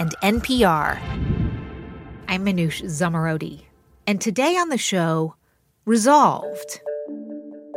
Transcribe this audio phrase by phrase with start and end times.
[0.00, 0.98] and NPR.
[2.26, 3.64] I'm Manoush Zomorodi,
[4.06, 5.34] and today on the show,
[5.84, 6.80] Resolved.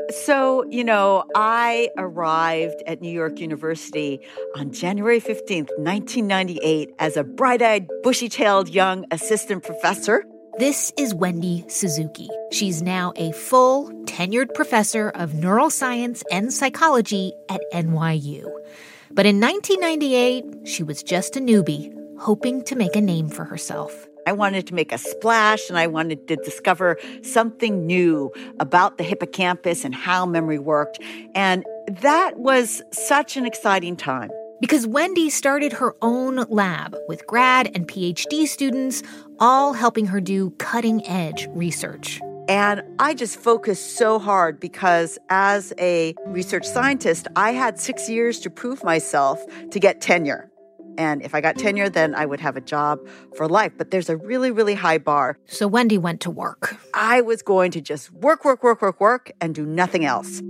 [0.09, 4.21] So, you know, I arrived at New York University
[4.55, 10.23] on January 15th, 1998, as a bright eyed, bushy tailed young assistant professor.
[10.59, 12.29] This is Wendy Suzuki.
[12.53, 18.45] She's now a full, tenured professor of neuroscience and psychology at NYU.
[19.11, 24.07] But in 1998, she was just a newbie hoping to make a name for herself.
[24.25, 29.03] I wanted to make a splash and I wanted to discover something new about the
[29.03, 30.99] hippocampus and how memory worked.
[31.35, 31.65] And
[32.01, 34.29] that was such an exciting time.
[34.61, 39.03] Because Wendy started her own lab with grad and PhD students,
[39.39, 42.21] all helping her do cutting edge research.
[42.47, 48.39] And I just focused so hard because as a research scientist, I had six years
[48.39, 49.41] to prove myself
[49.71, 50.49] to get tenure.
[50.97, 52.99] And if I got tenure, then I would have a job
[53.35, 53.73] for life.
[53.77, 55.37] But there's a really, really high bar.
[55.45, 56.77] So Wendy went to work.
[56.93, 60.41] I was going to just work, work, work, work, work, and do nothing else.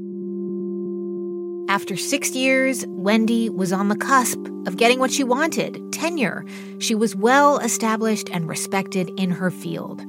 [1.69, 6.45] After six years, Wendy was on the cusp of getting what she wanted tenure.
[6.79, 10.03] She was well established and respected in her field.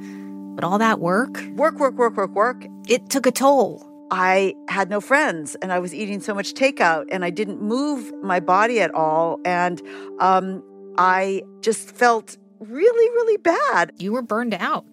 [0.57, 3.94] But all that work, work, work, work, work, work, it took a toll.
[4.17, 8.13] I had no friends and I was eating so much takeout and I didn't move
[8.23, 9.41] my body at all.
[9.45, 9.83] And
[10.21, 10.63] um,
[10.97, 13.91] I just felt really, really bad.
[13.99, 14.87] You were burned out.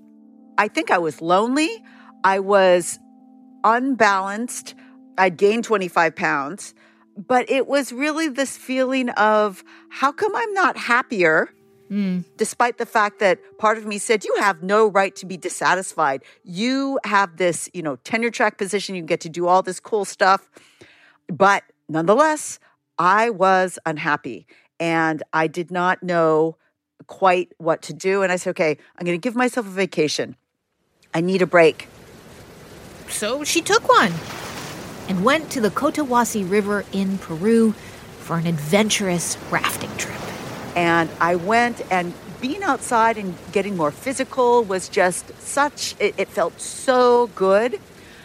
[0.58, 1.70] I think I was lonely.
[2.24, 2.98] I was
[3.64, 4.74] unbalanced.
[5.20, 6.74] I'd gained 25 pounds.
[7.16, 11.54] But it was really this feeling of how come I'm not happier?
[11.92, 12.24] Mm.
[12.38, 16.24] Despite the fact that part of me said, you have no right to be dissatisfied.
[16.44, 18.96] You have this, you know, tenure track position.
[18.96, 20.50] You get to do all this cool stuff.
[21.28, 22.60] But nonetheless,
[22.98, 24.48] I was unhappy
[24.80, 26.56] and I did not know
[27.08, 28.24] quite what to do.
[28.24, 30.38] And I said, okay, I'm going to give myself a vacation.
[31.14, 31.90] I need a break.
[33.10, 34.14] So she took one
[35.10, 37.74] and went to the Cotahuasi River in Peru
[38.20, 40.31] for an adventurous rafting trip.
[40.76, 46.28] And I went and being outside and getting more physical was just such, it, it,
[46.28, 47.80] felt so good.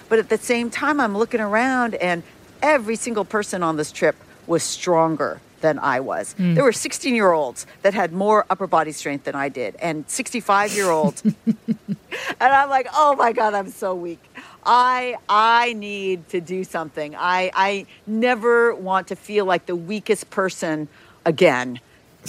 [0.08, 2.22] But at the same time, I'm looking around and
[2.62, 6.34] every single person on this trip was stronger than I was.
[6.38, 6.54] Mm.
[6.54, 10.08] There were 16 year olds that had more upper body strength than I did, and
[10.08, 11.22] 65 year olds.
[11.46, 11.96] and
[12.40, 14.22] I'm like, oh my God, I'm so weak.
[14.64, 17.14] I I need to do something.
[17.16, 20.88] I I never want to feel like the weakest person
[21.24, 21.80] again.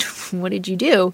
[0.31, 1.13] what did you do?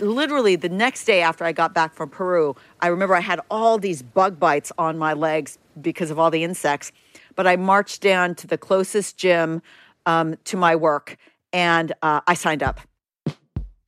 [0.00, 3.78] Literally, the next day after I got back from Peru, I remember I had all
[3.78, 6.92] these bug bites on my legs because of all the insects.
[7.34, 9.62] But I marched down to the closest gym
[10.06, 11.16] um, to my work
[11.52, 12.80] and uh, I signed up.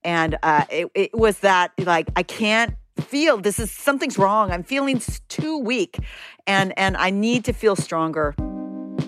[0.02, 4.50] And uh, it, it was that, like, I can't feel this is something's wrong.
[4.50, 5.98] I'm feeling too weak
[6.46, 8.34] and and I need to feel stronger.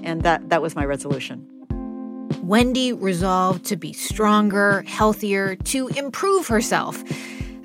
[0.03, 1.62] And that that was my resolution.
[2.43, 7.03] Wendy resolved to be stronger, healthier, to improve herself,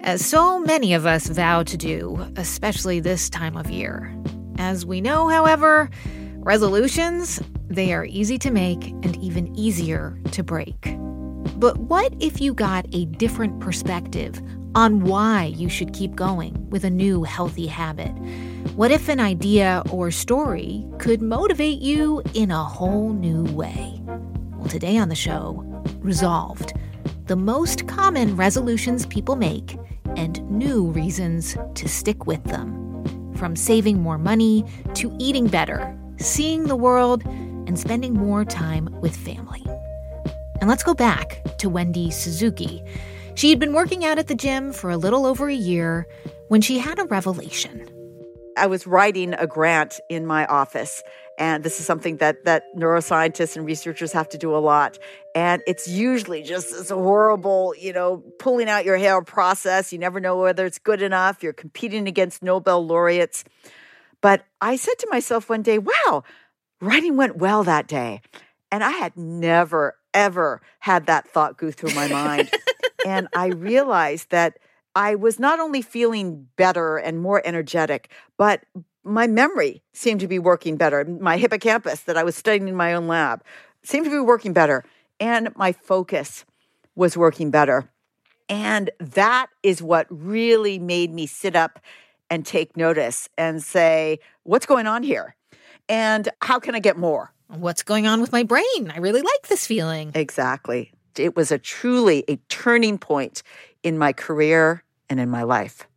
[0.02, 4.14] as so many of us vow to do, especially this time of year.
[4.58, 5.90] As we know, however,
[6.38, 10.96] resolutions, they are easy to make and even easier to break.
[11.58, 14.42] But what if you got a different perspective
[14.76, 18.12] on why you should keep going with a new healthy habit?
[18.76, 24.02] What if an idea or story could motivate you in a whole new way?
[24.68, 25.64] Today on the show,
[26.00, 26.74] Resolved
[27.26, 29.78] the most common resolutions people make
[30.16, 33.34] and new reasons to stick with them.
[33.36, 39.16] From saving more money to eating better, seeing the world, and spending more time with
[39.16, 39.66] family.
[40.62, 42.82] And let's go back to Wendy Suzuki.
[43.36, 46.08] She had been working out at the gym for a little over a year
[46.48, 47.86] when she had a revelation.
[48.58, 51.04] I was writing a grant in my office.
[51.38, 54.98] And this is something that, that neuroscientists and researchers have to do a lot.
[55.36, 59.94] And it's usually just this horrible, you know, pulling out your hair process.
[59.94, 61.44] You never know whether it's good enough.
[61.44, 63.44] You're competing against Nobel laureates.
[64.22, 66.24] But I said to myself one day, wow,
[66.82, 68.22] writing went well that day.
[68.72, 72.52] And I had never, ever had that thought go through my mind.
[73.06, 74.58] and I realized that
[74.96, 78.64] I was not only feeling better and more energetic, but
[79.08, 81.06] my memory seemed to be working better.
[81.06, 83.44] My hippocampus that I was studying in my own lab
[83.84, 84.84] seemed to be working better.
[85.20, 86.46] And my focus
[86.96, 87.90] was working better.
[88.50, 91.80] And that is what really made me sit up
[92.30, 95.36] and take notice and say, what's going on here?
[95.90, 97.34] And how can I get more?
[97.48, 98.92] What's going on with my brain?
[98.94, 100.12] I really like this feeling.
[100.14, 100.92] Exactly.
[101.18, 103.42] It was a truly a turning point
[103.84, 105.88] in my career and in my life.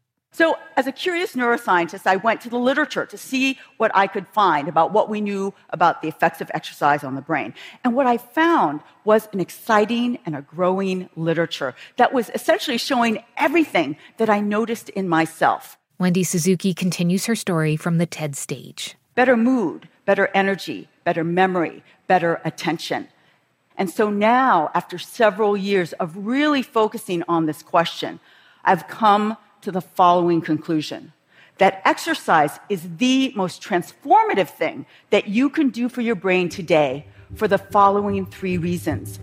[0.40, 4.26] So, as a curious neuroscientist, I went to the literature to see what I could
[4.26, 7.52] find about what we knew about the effects of exercise on the brain.
[7.84, 13.22] And what I found was an exciting and a growing literature that was essentially showing
[13.36, 15.76] everything that I noticed in myself.
[15.98, 18.96] Wendy Suzuki continues her story from the TED stage.
[19.14, 23.08] Better mood, better energy, better memory, better attention.
[23.76, 28.20] And so now, after several years of really focusing on this question,
[28.64, 31.12] I've come to the following conclusion
[31.58, 37.06] that exercise is the most transformative thing that you can do for your brain today
[37.34, 39.20] for the following three reasons.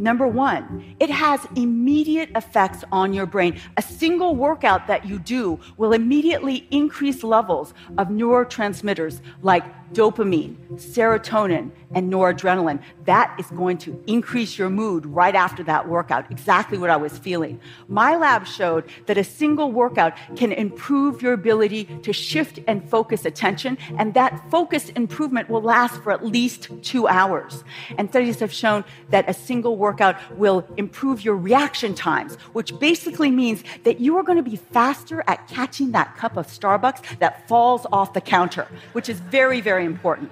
[0.00, 3.60] Number one, it has immediate effects on your brain.
[3.76, 9.62] A single workout that you do will immediately increase levels of neurotransmitters like
[9.92, 12.80] dopamine, serotonin, and noradrenaline.
[13.04, 17.18] That is going to increase your mood right after that workout, exactly what I was
[17.18, 17.60] feeling.
[17.88, 23.24] My lab showed that a single workout can improve your ability to shift and focus
[23.24, 27.64] attention, and that focus improvement will last for at least two hours.
[27.98, 29.89] And studies have shown that a single workout
[30.36, 35.22] will improve your reaction times, which basically means that you are going to be faster
[35.26, 39.84] at catching that cup of Starbucks that falls off the counter, which is very, very
[39.84, 40.30] important.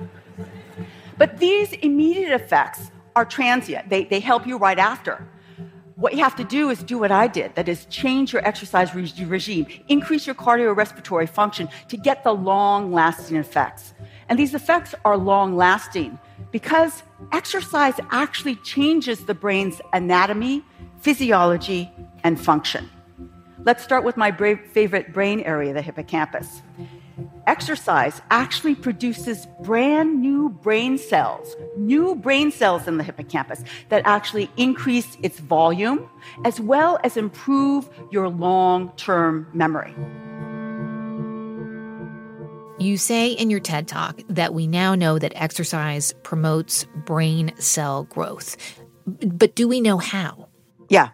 [1.17, 5.27] But these immediate effects are transient, they, they help you right after.
[5.97, 8.95] What you have to do is do what I did that is, change your exercise
[8.95, 13.95] re- regime, increase your cardiorespiratory function to get the long lasting effects.
[14.29, 16.17] And these effects are long lasting
[16.51, 17.03] because
[17.33, 20.65] exercise actually changes the brain's anatomy,
[20.99, 21.91] physiology,
[22.25, 22.89] and function.
[23.65, 26.63] Let's start with my favorite brain area, the hippocampus.
[27.47, 34.51] Exercise actually produces brand new brain cells, new brain cells in the hippocampus that actually
[34.57, 36.09] increase its volume
[36.45, 39.95] as well as improve your long term memory.
[42.79, 48.05] You say in your TED Talk that we now know that exercise promotes brain cell
[48.05, 48.57] growth.
[49.05, 50.47] But do we know how?
[50.89, 51.11] Yeah.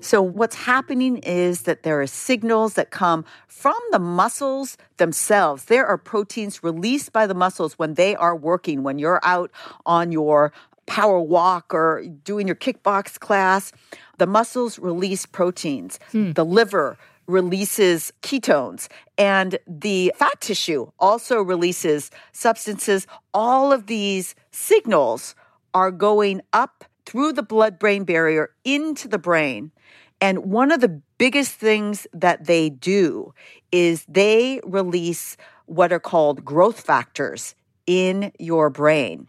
[0.00, 5.64] So, what's happening is that there are signals that come from the muscles themselves.
[5.64, 9.50] There are proteins released by the muscles when they are working, when you're out
[9.86, 10.52] on your
[10.86, 13.72] power walk or doing your kickbox class.
[14.18, 15.98] The muscles release proteins.
[16.12, 16.32] Hmm.
[16.32, 18.88] The liver releases ketones
[19.18, 23.06] and the fat tissue also releases substances.
[23.34, 25.34] All of these signals
[25.74, 29.72] are going up through the blood brain barrier into the brain.
[30.20, 33.34] And one of the biggest things that they do
[33.72, 37.54] is they release what are called growth factors
[37.86, 39.28] in your brain.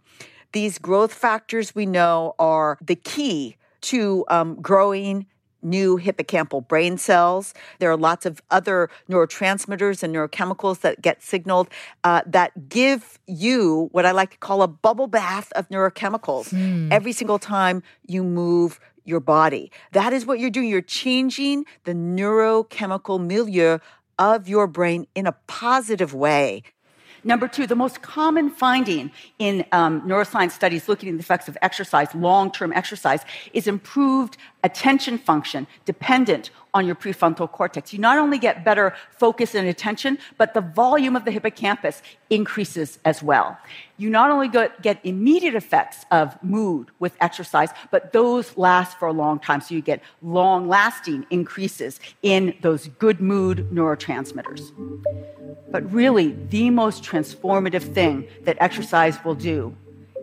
[0.52, 5.26] These growth factors we know are the key to um, growing
[5.62, 7.54] new hippocampal brain cells.
[7.78, 11.68] There are lots of other neurotransmitters and neurochemicals that get signaled
[12.04, 16.90] uh, that give you what I like to call a bubble bath of neurochemicals mm.
[16.90, 19.70] every single time you move your body.
[19.92, 20.68] That is what you're doing.
[20.68, 23.78] You're changing the neurochemical milieu
[24.18, 26.62] of your brain in a positive way.
[27.22, 31.58] Number two, the most common finding in um, neuroscience studies looking at the effects of
[31.60, 33.20] exercise, long term exercise,
[33.52, 37.92] is improved attention function dependent on your prefrontal cortex.
[37.92, 42.98] You not only get better focus and attention, but the volume of the hippocampus increases
[43.04, 43.58] as well.
[43.96, 49.12] You not only get immediate effects of mood with exercise, but those last for a
[49.12, 49.60] long time.
[49.60, 54.70] So you get long lasting increases in those good mood neurotransmitters.
[55.70, 59.76] But really, the most transformative thing that exercise will do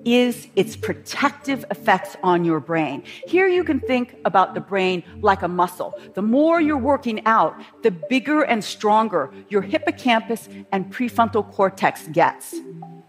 [0.06, 3.04] is its protective effects on your brain.
[3.28, 6.00] Here you can think about the brain like a muscle.
[6.14, 12.56] The more you're working out, the bigger and stronger your hippocampus and prefrontal cortex gets.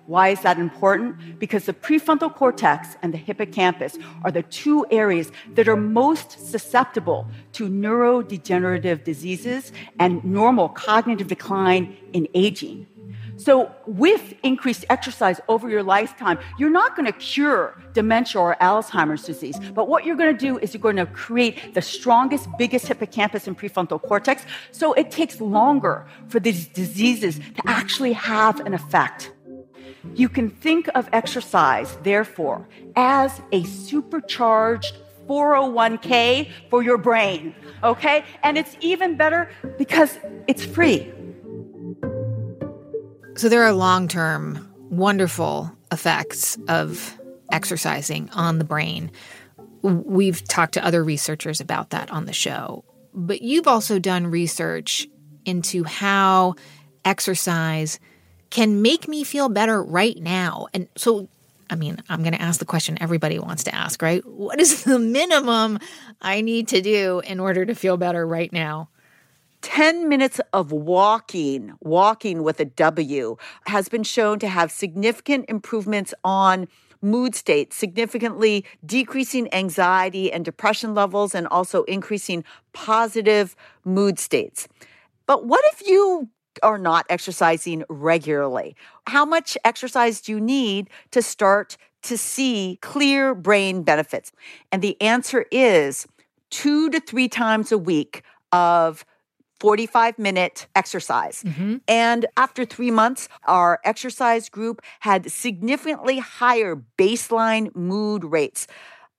[0.07, 1.39] Why is that important?
[1.39, 7.29] Because the prefrontal cortex and the hippocampus are the two areas that are most susceptible
[7.53, 12.87] to neurodegenerative diseases and normal cognitive decline in aging.
[13.39, 19.25] So, with increased exercise over your lifetime, you're not going to cure dementia or Alzheimer's
[19.25, 19.59] disease.
[19.75, 23.47] But what you're going to do is you're going to create the strongest, biggest hippocampus
[23.47, 24.45] and prefrontal cortex.
[24.73, 29.31] So, it takes longer for these diseases to actually have an effect.
[30.15, 34.97] You can think of exercise, therefore, as a supercharged
[35.29, 37.55] 401k for your brain,
[37.85, 38.25] okay?
[38.43, 40.19] And it's even better because
[40.49, 41.13] it's free.
[43.39, 47.17] So there are long term, wonderful effects of
[47.53, 49.13] exercising on the brain.
[49.81, 52.85] We've talked to other researchers about that on the show.
[53.15, 55.07] But you've also done research
[55.45, 56.57] into how
[57.05, 58.01] exercise
[58.51, 60.67] can make me feel better right now.
[60.75, 61.29] And so,
[61.71, 64.27] I mean, I'm going to ask the question everybody wants to ask, right?
[64.27, 65.79] What is the minimum
[66.21, 68.89] I need to do in order to feel better right now?
[69.63, 73.37] 10 minutes of walking, walking with a W,
[73.67, 76.69] has been shown to have significant improvements on
[77.01, 84.69] mood states, significantly decreasing anxiety and depression levels, and also increasing positive mood states.
[85.27, 86.29] But what if you
[86.63, 88.75] are not exercising regularly?
[89.07, 94.33] How much exercise do you need to start to see clear brain benefits?
[94.73, 96.07] And the answer is
[96.51, 98.23] two to three times a week
[98.53, 99.05] of
[99.61, 101.43] 45 minute exercise.
[101.43, 101.77] Mm-hmm.
[101.87, 108.67] And after three months, our exercise group had significantly higher baseline mood rates.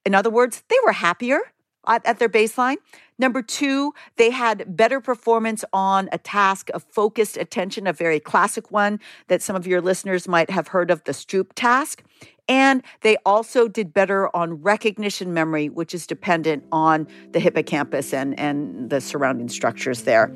[0.04, 1.40] In other words, they were happier
[1.86, 2.76] at, at their baseline.
[3.18, 8.70] Number two, they had better performance on a task of focused attention, a very classic
[8.70, 12.02] one that some of your listeners might have heard of the Stroop task.
[12.50, 18.38] And they also did better on recognition memory, which is dependent on the hippocampus and,
[18.40, 20.26] and the surrounding structures there.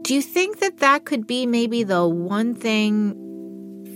[0.00, 3.14] Do you think that that could be maybe the one thing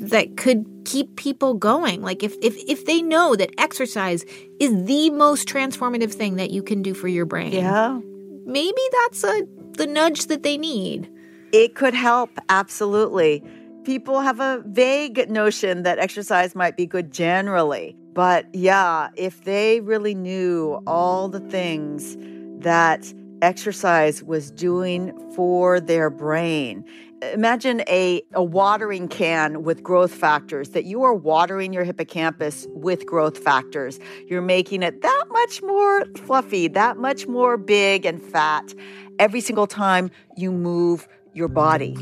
[0.07, 2.03] that could keep people going?
[2.03, 4.25] Like if, if, if they know that exercise
[4.61, 7.53] is the most transformative thing that you can do for your brain.
[7.53, 8.01] Yeah.
[8.45, 9.47] Maybe that's a,
[9.79, 11.11] the nudge that they need.
[11.53, 13.43] It could help, absolutely
[13.89, 17.97] people have a vague notion that exercise might be good generally.
[18.13, 22.15] But yeah, if they really knew all the things
[22.63, 26.85] that exercise was doing for their brain.
[27.33, 33.07] Imagine a, a watering can with growth factors, that you are watering your hippocampus with
[33.07, 33.99] growth factors.
[34.27, 38.75] You're making it that much more fluffy, that much more big and fat
[39.19, 41.97] every single time you move your body.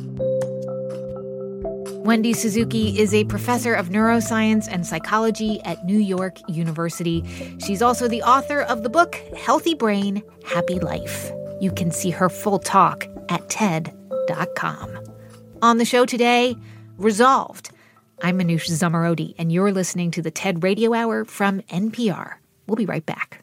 [2.07, 7.25] Wendy Suzuki is a professor of neuroscience and psychology at New York University.
[7.59, 11.33] She's also the author of the book Healthy Brain, Happy Life.
[11.61, 14.97] You can see her full talk at TED.com.
[15.63, 16.55] On the show today,
[16.97, 17.71] Resolved.
[18.23, 22.35] I'm Manoush Zomorodi, and you're listening to the TED Radio Hour from NPR.
[22.69, 23.43] We'll be right back.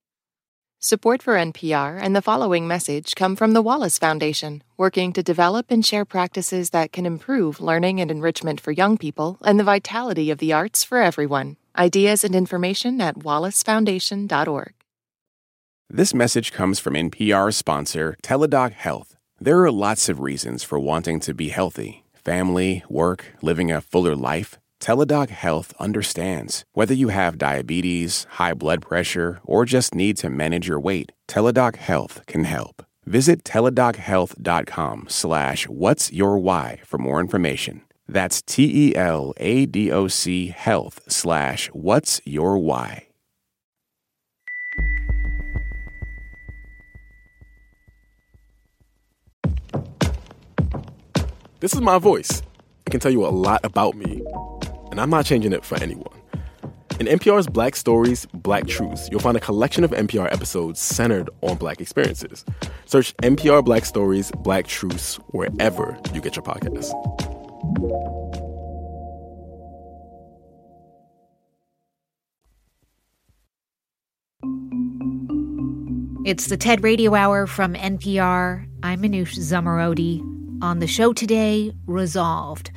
[0.83, 5.67] Support for NPR and the following message come from the Wallace Foundation, working to develop
[5.69, 10.31] and share practices that can improve learning and enrichment for young people and the vitality
[10.31, 11.57] of the arts for everyone.
[11.77, 14.73] Ideas and information at wallacefoundation.org.
[15.87, 19.15] This message comes from NPR sponsor Teladoc Health.
[19.39, 24.15] There are lots of reasons for wanting to be healthy family, work, living a fuller
[24.15, 24.57] life.
[24.81, 26.65] Teladoc Health understands.
[26.73, 31.75] Whether you have diabetes, high blood pressure, or just need to manage your weight, Teladoc
[31.75, 32.83] Health can help.
[33.05, 37.83] Visit teladochealth.com slash what's your why for more information.
[38.07, 43.07] That's T-E-L-A-D-O-C health slash what's your why.
[51.59, 52.41] This is my voice.
[52.87, 54.23] It can tell you a lot about me
[54.91, 56.05] and I'm not changing it for anyone.
[56.99, 61.57] In NPR's Black Stories, Black Truths, you'll find a collection of NPR episodes centered on
[61.57, 62.45] Black experiences.
[62.85, 66.91] Search NPR Black Stories, Black Truths wherever you get your podcasts.
[76.23, 78.67] It's the TED Radio Hour from NPR.
[78.83, 80.21] I'm Manoush Zomorodi.
[80.61, 82.69] On the show today, Resolved.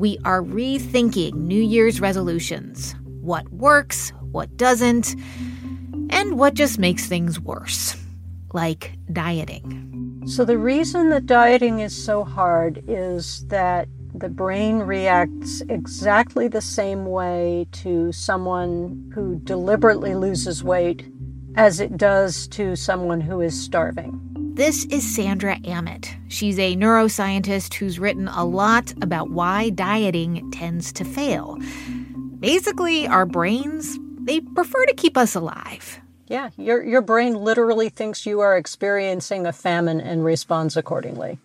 [0.00, 5.14] We are rethinking New Year's resolutions what works, what doesn't,
[6.08, 8.02] and what just makes things worse,
[8.54, 10.22] like dieting.
[10.24, 16.62] So, the reason that dieting is so hard is that the brain reacts exactly the
[16.62, 21.12] same way to someone who deliberately loses weight
[21.56, 24.39] as it does to someone who is starving.
[24.60, 26.14] This is Sandra Aamodt.
[26.28, 31.58] She's a neuroscientist who's written a lot about why dieting tends to fail.
[32.40, 35.98] Basically, our brains, they prefer to keep us alive.
[36.26, 41.38] Yeah, your your brain literally thinks you are experiencing a famine and responds accordingly.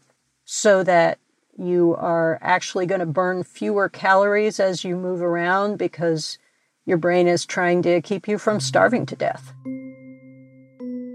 [0.44, 1.18] So that
[1.58, 6.38] you are actually going to burn fewer calories as you move around because
[6.86, 9.54] your brain is trying to keep you from starving to death.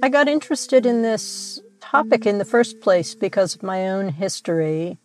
[0.02, 4.96] I got interested in this topic in the first place because of my own history.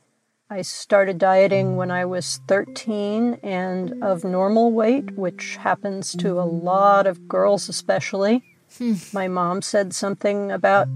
[0.52, 6.46] I started dieting when I was 13 and of normal weight, which happens to a
[6.46, 8.44] lot of girls, especially.
[8.78, 8.94] Hmm.
[9.14, 10.88] My mom said something about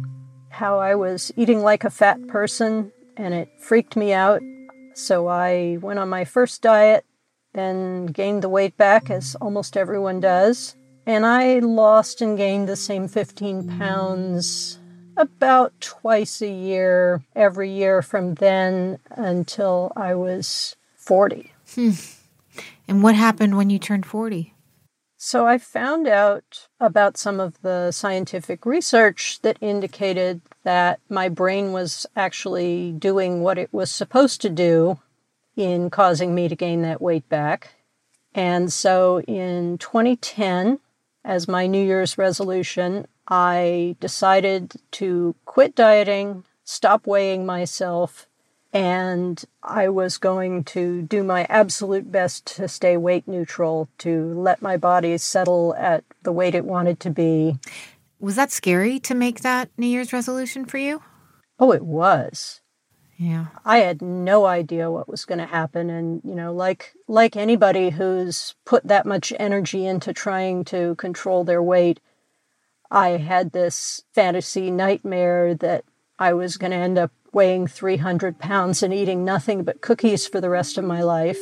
[0.50, 4.43] how I was eating like a fat person, and it freaked me out.
[4.93, 7.03] So I went on my first diet,
[7.53, 10.75] then gained the weight back, as almost everyone does.
[11.08, 14.78] And I lost and gained the same 15 pounds
[15.19, 21.51] about twice a year, every year from then until I was 40.
[21.75, 21.91] Hmm.
[22.88, 24.53] And what happened when you turned 40?
[25.17, 31.73] So I found out about some of the scientific research that indicated that my brain
[31.73, 34.99] was actually doing what it was supposed to do
[35.57, 37.73] in causing me to gain that weight back.
[38.34, 40.79] And so in 2010,
[41.25, 48.28] as my New Year's resolution, I decided to quit dieting, stop weighing myself,
[48.74, 54.62] and I was going to do my absolute best to stay weight neutral, to let
[54.62, 57.58] my body settle at the weight it wanted to be.
[58.20, 61.02] Was that scary to make that New Year's resolution for you?
[61.60, 62.62] Oh, it was.
[63.18, 63.48] Yeah.
[63.65, 67.89] I had no idea what was going to happen and you know like like anybody
[67.89, 72.00] who's put that much energy into trying to control their weight
[72.91, 75.86] I had this fantasy nightmare that
[76.17, 80.41] I was going to end up weighing 300 pounds and eating nothing but cookies for
[80.41, 81.39] the rest of my life.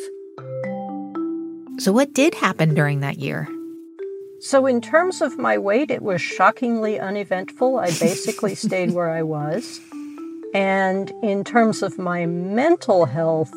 [1.79, 3.47] So what did happen during that year?
[4.41, 7.77] So in terms of my weight it was shockingly uneventful.
[7.79, 9.79] I basically stayed where I was.
[10.53, 13.51] And in terms of my mental health,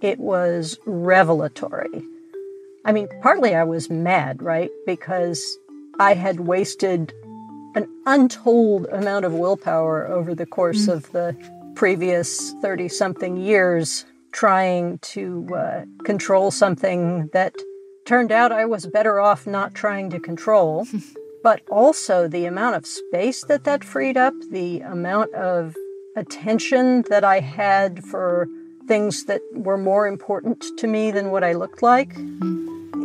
[0.00, 2.02] it was revelatory.
[2.86, 4.70] I mean, partly I was mad, right?
[4.86, 5.58] Because
[6.00, 7.12] I had wasted
[7.74, 10.92] an untold amount of willpower over the course mm.
[10.92, 11.36] of the
[11.74, 17.54] previous 30 something years trying to uh, control something that
[18.04, 20.86] turned out I was better off not trying to control.
[21.44, 25.76] but also the amount of space that that freed up, the amount of
[26.16, 28.48] attention that I had for
[28.88, 32.12] things that were more important to me than what I looked like.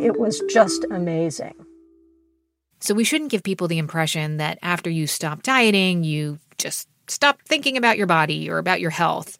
[0.01, 1.53] It was just amazing.
[2.79, 7.41] So we shouldn't give people the impression that after you stop dieting, you just stop
[7.43, 9.37] thinking about your body or about your health.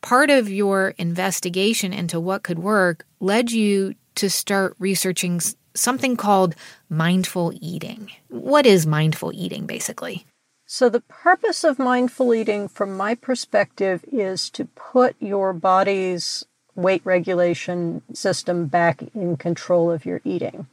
[0.00, 5.40] Part of your investigation into what could work led you to start researching
[5.74, 6.54] something called
[6.88, 8.10] mindful eating.
[8.28, 10.26] What is mindful eating, basically?
[10.66, 17.02] So, the purpose of mindful eating, from my perspective, is to put your body's weight
[17.04, 20.66] regulation system back in control of your eating,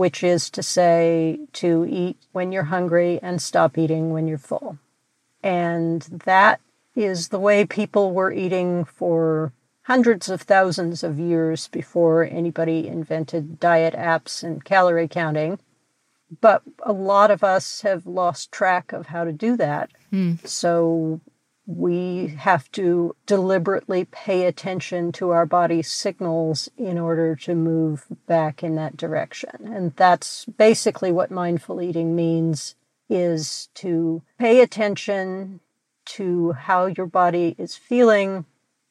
[0.00, 4.78] which is to say, to eat when you're hungry and stop eating when you're full.
[5.42, 6.58] And that
[6.96, 13.60] is the way people were eating for hundreds of thousands of years before anybody invented
[13.60, 15.58] diet apps and calorie counting.
[16.40, 19.90] But a lot of us have lost track of how to do that.
[20.10, 20.48] Mm.
[20.48, 21.20] So
[21.76, 28.62] we have to deliberately pay attention to our body's signals in order to move back
[28.62, 29.72] in that direction.
[29.72, 32.74] And that's basically what mindful eating means
[33.08, 35.60] is to pay attention
[36.06, 38.46] to how your body is feeling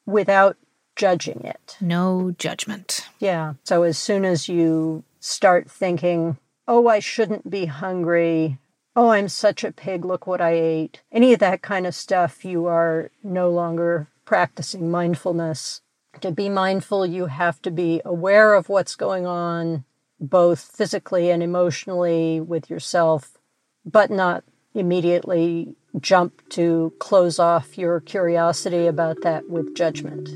[0.06, 0.56] without
[0.96, 1.76] judging it.
[1.80, 3.08] No judgment.
[3.18, 3.54] Yeah.
[3.64, 8.58] So as soon as you start thinking, oh, I shouldn't be hungry.
[8.96, 10.04] Oh, I'm such a pig.
[10.04, 11.02] Look what I ate.
[11.12, 15.80] Any of that kind of stuff, you are no longer practicing mindfulness.
[16.20, 19.84] To be mindful, you have to be aware of what's going on,
[20.18, 23.38] both physically and emotionally with yourself,
[23.84, 24.42] but not
[24.74, 30.28] immediately jump to close off your curiosity about that with judgment.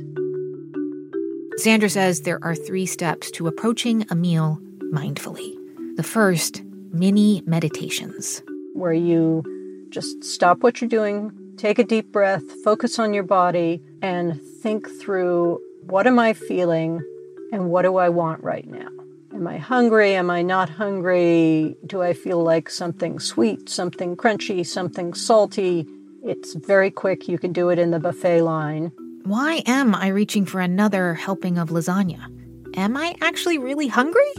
[1.57, 4.59] Sandra says there are three steps to approaching a meal
[4.93, 5.55] mindfully.
[5.97, 6.62] The first,
[6.94, 9.42] mini meditations, where you
[9.90, 14.88] just stop what you're doing, take a deep breath, focus on your body, and think
[15.00, 17.02] through what am I feeling
[17.52, 18.88] and what do I want right now?
[19.35, 20.14] Am I hungry?
[20.14, 21.76] Am I not hungry?
[21.85, 25.87] Do I feel like something sweet, something crunchy, something salty?
[26.22, 27.28] It's very quick.
[27.28, 28.92] You can do it in the buffet line.
[29.24, 32.26] Why am I reaching for another helping of lasagna?
[32.76, 34.33] Am I actually really hungry?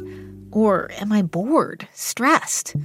[0.56, 2.76] Or am I bored, stressed?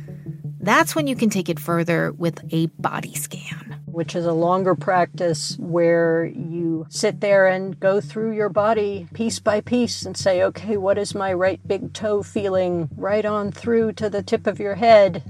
[0.60, 4.74] That's when you can take it further with a body scan which is a longer
[4.74, 10.42] practice where you sit there and go through your body piece by piece and say,
[10.42, 14.60] okay, what is my right big toe feeling right on through to the tip of
[14.60, 15.22] your head?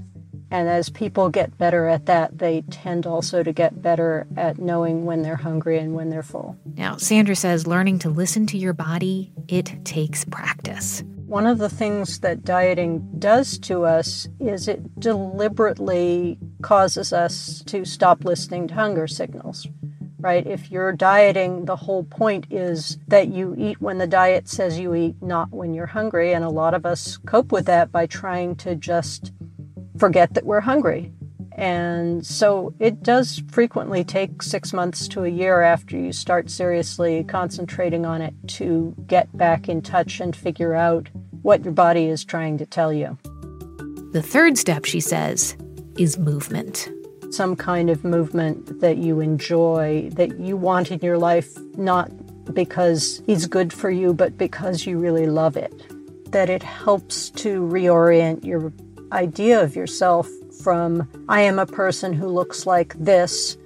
[0.51, 5.05] And as people get better at that, they tend also to get better at knowing
[5.05, 6.57] when they're hungry and when they're full.
[6.75, 11.03] Now, Sandra says learning to listen to your body, it takes practice.
[11.31, 17.85] One of the things that dieting does to us is it deliberately causes us to
[17.85, 19.65] stop listening to hunger signals.
[20.19, 20.45] Right?
[20.45, 24.93] If you're dieting, the whole point is that you eat when the diet says you
[24.93, 26.33] eat, not when you're hungry.
[26.33, 29.31] And a lot of us cope with that by trying to just
[29.97, 31.13] forget that we're hungry.
[31.53, 37.23] And so it does frequently take six months to a year after you start seriously
[37.25, 41.09] concentrating on it to get back in touch and figure out
[41.41, 43.17] what your body is trying to tell you.
[44.11, 45.55] The third step, she says,
[45.97, 46.89] is movement.
[47.31, 52.11] Some kind of movement that you enjoy, that you want in your life, not
[52.53, 55.73] because it's good for you, but because you really love it.
[56.31, 58.73] That it helps to reorient your
[59.11, 60.27] idea of yourself
[60.61, 63.57] from I am a person who looks like this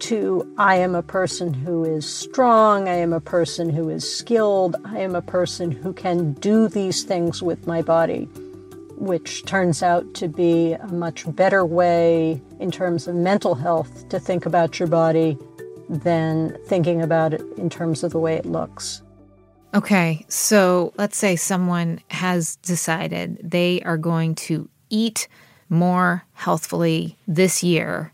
[0.00, 4.76] to I am a person who is strong, I am a person who is skilled,
[4.84, 8.24] I am a person who can do these things with my body,
[8.96, 14.20] which turns out to be a much better way in terms of mental health to
[14.20, 15.38] think about your body
[15.88, 19.02] than thinking about it in terms of the way it looks.
[19.74, 25.28] Okay, so let's say someone has decided they are going to eat
[25.68, 28.12] more healthfully this year,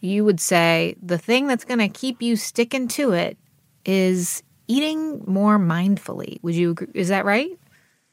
[0.00, 3.36] you would say the thing that's going to keep you sticking to it
[3.84, 6.42] is eating more mindfully.
[6.42, 6.88] Would you agree?
[6.94, 7.50] Is that right?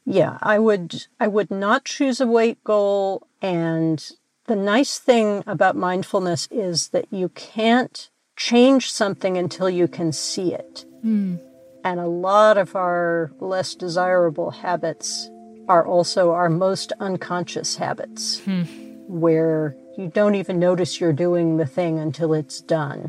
[0.04, 4.10] Yeah, I would I would not choose a weight goal and
[4.46, 10.52] the nice thing about mindfulness is that you can't change something until you can see
[10.52, 10.84] it.
[11.04, 11.40] Mm.
[11.84, 15.30] And a lot of our less desirable habits
[15.70, 18.62] are also our most unconscious habits, hmm.
[19.06, 23.08] where you don't even notice you're doing the thing until it's done.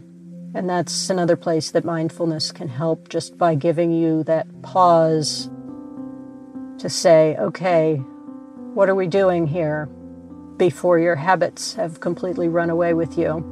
[0.53, 5.49] And that's another place that mindfulness can help just by giving you that pause
[6.77, 7.95] to say, okay,
[8.75, 9.87] what are we doing here
[10.57, 13.43] before your habits have completely run away with you?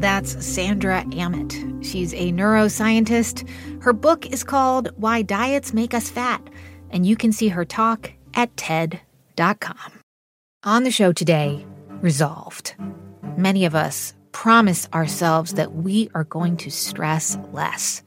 [0.00, 1.84] That's Sandra Aamodt.
[1.84, 3.48] She's a neuroscientist.
[3.82, 6.40] Her book is called Why Diets Make Us Fat,
[6.92, 9.92] and you can see her talk at TED.com.
[10.64, 11.64] On the show today,
[12.02, 12.74] Resolved.
[13.36, 18.02] Many of us promise ourselves that we are going to stress less.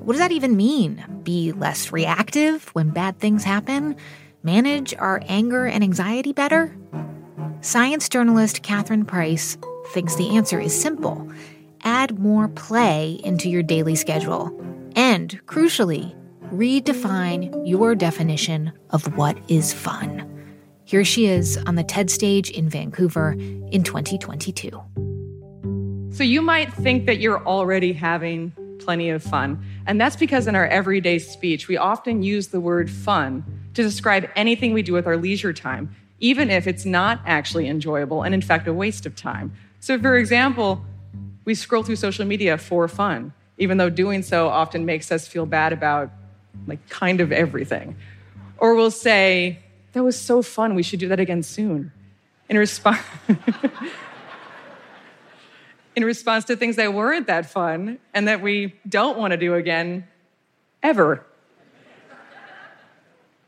[0.00, 1.02] What does that even mean?
[1.22, 3.96] Be less reactive when bad things happen?
[4.42, 6.76] Manage our anger and anxiety better?
[7.62, 9.56] Science journalist Catherine Price
[9.94, 11.30] thinks the answer is simple
[11.84, 14.52] add more play into your daily schedule.
[14.96, 16.14] And, crucially,
[16.50, 20.24] redefine your definition of what is fun.
[20.84, 24.70] Here she is on the TED stage in Vancouver in 2022.
[26.10, 29.62] So, you might think that you're already having plenty of fun.
[29.86, 34.28] And that's because in our everyday speech, we often use the word fun to describe
[34.34, 38.40] anything we do with our leisure time, even if it's not actually enjoyable and, in
[38.40, 39.52] fact, a waste of time.
[39.80, 40.82] So, for example,
[41.44, 45.46] we scroll through social media for fun, even though doing so often makes us feel
[45.46, 46.10] bad about
[46.66, 47.96] like kind of everything.
[48.58, 49.60] Or we'll say,
[49.92, 51.92] that was so fun, we should do that again soon.
[52.48, 53.00] In response,
[55.96, 59.54] in response to things that weren't that fun and that we don't want to do
[59.54, 60.06] again
[60.82, 61.24] ever.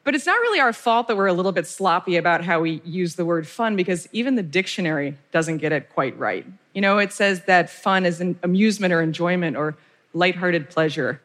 [0.02, 2.80] But it's not really our fault that we're a little bit sloppy about how we
[2.84, 6.46] use the word fun because even the dictionary doesn't get it quite right.
[6.72, 9.76] You know, it says that fun is an amusement or enjoyment or
[10.14, 11.20] lighthearted pleasure.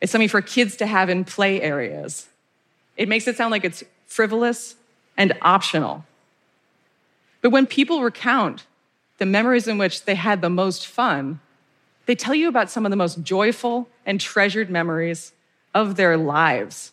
[0.00, 2.28] It's something for kids to have in play areas.
[2.96, 4.76] It makes it sound like it's frivolous
[5.16, 6.04] and optional.
[7.42, 8.66] But when people recount
[9.18, 11.40] the memories in which they had the most fun,
[12.06, 15.32] they tell you about some of the most joyful and treasured memories
[15.74, 16.92] of their lives.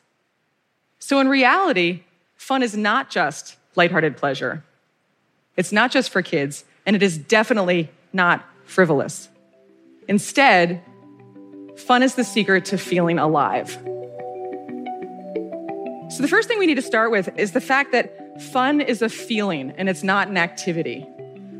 [0.99, 2.03] So, in reality,
[2.35, 4.63] fun is not just lighthearted pleasure.
[5.55, 9.29] It's not just for kids, and it is definitely not frivolous.
[10.07, 10.83] Instead,
[11.77, 13.69] fun is the secret to feeling alive.
[16.09, 19.01] So, the first thing we need to start with is the fact that fun is
[19.01, 21.01] a feeling and it's not an activity.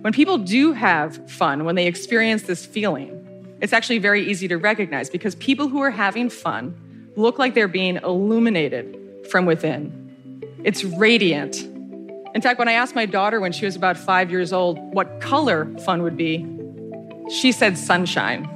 [0.01, 3.13] When people do have fun, when they experience this feeling,
[3.61, 6.75] it's actually very easy to recognize because people who are having fun
[7.15, 8.97] look like they're being illuminated
[9.29, 10.43] from within.
[10.63, 11.61] It's radiant.
[12.35, 15.19] In fact, when I asked my daughter when she was about five years old what
[15.19, 16.45] color fun would be,
[17.29, 18.47] she said sunshine.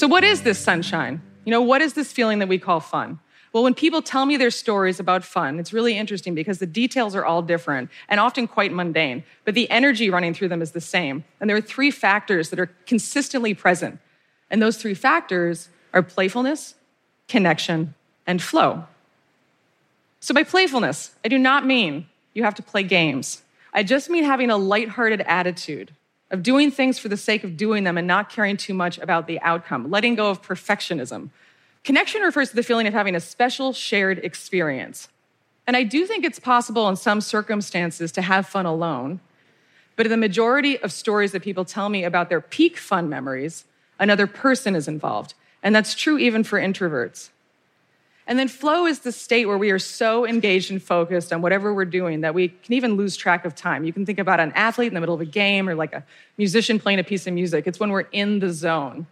[0.00, 1.20] So, what is this sunshine?
[1.44, 3.18] You know, what is this feeling that we call fun?
[3.52, 7.14] Well, when people tell me their stories about fun, it's really interesting because the details
[7.14, 10.80] are all different and often quite mundane, but the energy running through them is the
[10.80, 11.22] same.
[11.38, 13.98] And there are three factors that are consistently present.
[14.48, 16.76] And those three factors are playfulness,
[17.28, 17.94] connection,
[18.26, 18.84] and flow.
[20.20, 23.42] So, by playfulness, I do not mean you have to play games.
[23.74, 25.92] I just mean having a lighthearted attitude
[26.30, 29.26] of doing things for the sake of doing them and not caring too much about
[29.26, 31.30] the outcome, letting go of perfectionism.
[31.82, 35.08] Connection refers to the feeling of having a special shared experience.
[35.66, 39.20] And I do think it's possible in some circumstances to have fun alone,
[39.96, 43.64] but in the majority of stories that people tell me about their peak fun memories,
[43.98, 45.34] another person is involved.
[45.62, 47.30] And that's true even for introverts.
[48.26, 51.74] And then flow is the state where we are so engaged and focused on whatever
[51.74, 53.84] we're doing that we can even lose track of time.
[53.84, 56.04] You can think about an athlete in the middle of a game or like a
[56.38, 57.66] musician playing a piece of music.
[57.66, 59.06] It's when we're in the zone.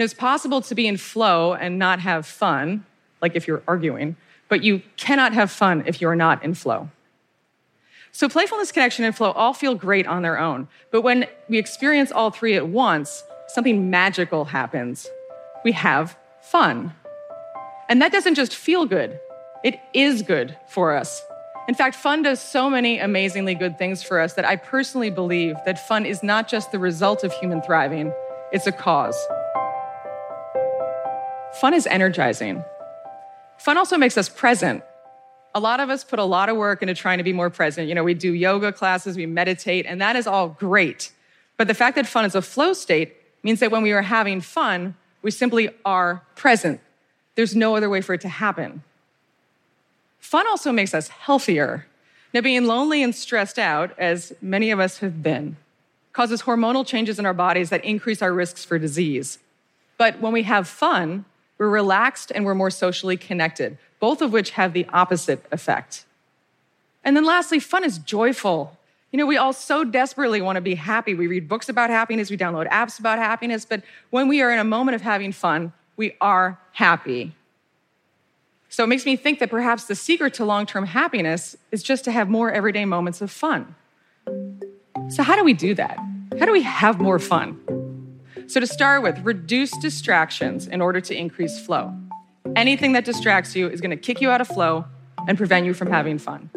[0.00, 2.84] And it's possible to be in flow and not have fun,
[3.22, 4.16] like if you're arguing,
[4.48, 6.90] but you cannot have fun if you're not in flow.
[8.12, 10.68] So, playfulness, connection, and flow all feel great on their own.
[10.90, 15.08] But when we experience all three at once, something magical happens.
[15.64, 16.94] We have fun.
[17.90, 19.18] And that doesn't just feel good,
[19.64, 21.20] it is good for us.
[21.66, 25.56] In fact, fun does so many amazingly good things for us that I personally believe
[25.66, 28.12] that fun is not just the result of human thriving,
[28.52, 29.16] it's a cause.
[31.60, 32.64] Fun is energizing.
[33.58, 34.84] Fun also makes us present.
[35.56, 37.88] A lot of us put a lot of work into trying to be more present.
[37.88, 41.10] You know, we do yoga classes, we meditate, and that is all great.
[41.56, 44.40] But the fact that fun is a flow state means that when we are having
[44.40, 46.80] fun, we simply are present.
[47.34, 48.82] There's no other way for it to happen.
[50.18, 51.86] Fun also makes us healthier.
[52.32, 55.56] Now, being lonely and stressed out, as many of us have been,
[56.12, 59.38] causes hormonal changes in our bodies that increase our risks for disease.
[59.98, 61.24] But when we have fun,
[61.58, 66.04] we're relaxed and we're more socially connected, both of which have the opposite effect.
[67.04, 68.76] And then lastly, fun is joyful.
[69.10, 71.14] You know, we all so desperately want to be happy.
[71.14, 74.58] We read books about happiness, we download apps about happiness, but when we are in
[74.58, 77.34] a moment of having fun, we are happy.
[78.70, 82.04] So it makes me think that perhaps the secret to long term happiness is just
[82.04, 83.74] to have more everyday moments of fun.
[85.10, 85.98] So, how do we do that?
[86.38, 87.60] How do we have more fun?
[88.46, 91.92] So, to start with, reduce distractions in order to increase flow.
[92.56, 94.86] Anything that distracts you is going to kick you out of flow
[95.28, 96.48] and prevent you from having fun.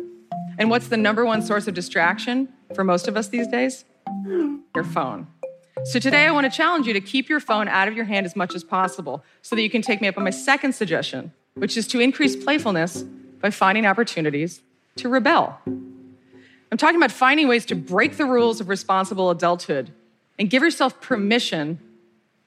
[0.58, 3.84] And what's the number one source of distraction for most of us these days?
[4.74, 5.28] Your phone.
[5.82, 8.26] So today I want to challenge you to keep your phone out of your hand
[8.26, 11.34] as much as possible so that you can take me up on my second suggestion,
[11.56, 13.02] which is to increase playfulness
[13.42, 14.62] by finding opportunities
[14.98, 15.60] to rebel.
[15.66, 19.92] I'm talking about finding ways to break the rules of responsible adulthood
[20.40, 21.80] and give yourself permission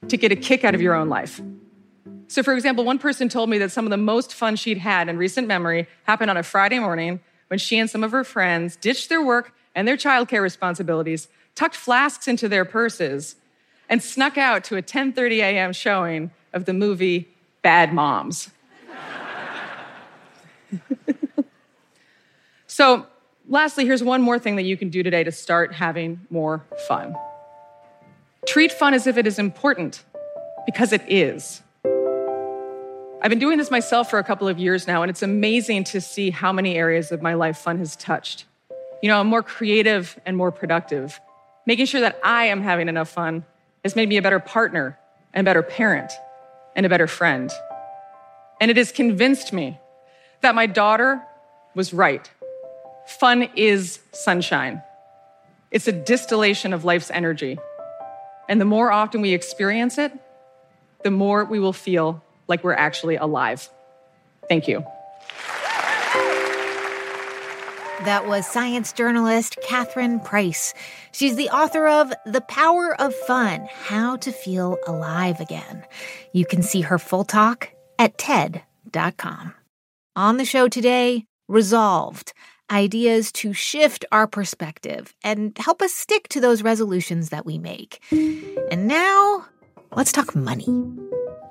[0.07, 1.41] to get a kick out of your own life.
[2.29, 5.09] So, for example, one person told me that some of the most fun she'd had
[5.09, 8.75] in recent memory happened on a Friday morning when she and some of her friends
[8.75, 13.35] ditched their work and their childcare responsibilities tucked flasks into their purses,
[13.89, 15.73] and snuck out to a 10:30 a.m.
[15.73, 17.27] showing of the movie
[17.63, 18.51] Bad Moms.
[22.67, 23.07] so,
[23.49, 27.15] lastly, here's one more thing that you can do today to start having more fun.
[28.45, 30.03] Treat fun as if it is important,
[30.65, 31.63] because it is.
[33.19, 36.01] I've been doing this myself for a couple of years now, and it's amazing to
[36.01, 38.45] see how many areas of my life fun has touched.
[39.01, 41.19] You know, I'm more creative and more productive.
[41.67, 43.43] Making sure that I am having enough fun
[43.83, 44.97] has made me a better partner,
[45.33, 46.11] and better parent,
[46.75, 47.51] and a better friend.
[48.61, 49.77] And it has convinced me
[50.41, 51.21] that my daughter
[51.75, 52.31] was right.
[53.19, 54.81] Fun is sunshine.
[55.69, 57.59] It's a distillation of life's energy.
[58.47, 60.13] And the more often we experience it,
[61.03, 63.69] the more we will feel like we're actually alive.
[64.47, 64.85] Thank you.
[68.05, 70.73] That was science journalist Catherine Price.
[71.11, 75.83] She's the author of The Power of Fun How to Feel Alive Again.
[76.33, 79.53] You can see her full talk at TED.com.
[80.15, 82.33] On the show today, Resolved
[82.69, 88.03] ideas to shift our perspective and help us stick to those resolutions that we make.
[88.11, 89.45] And now,
[89.95, 90.65] let's talk money.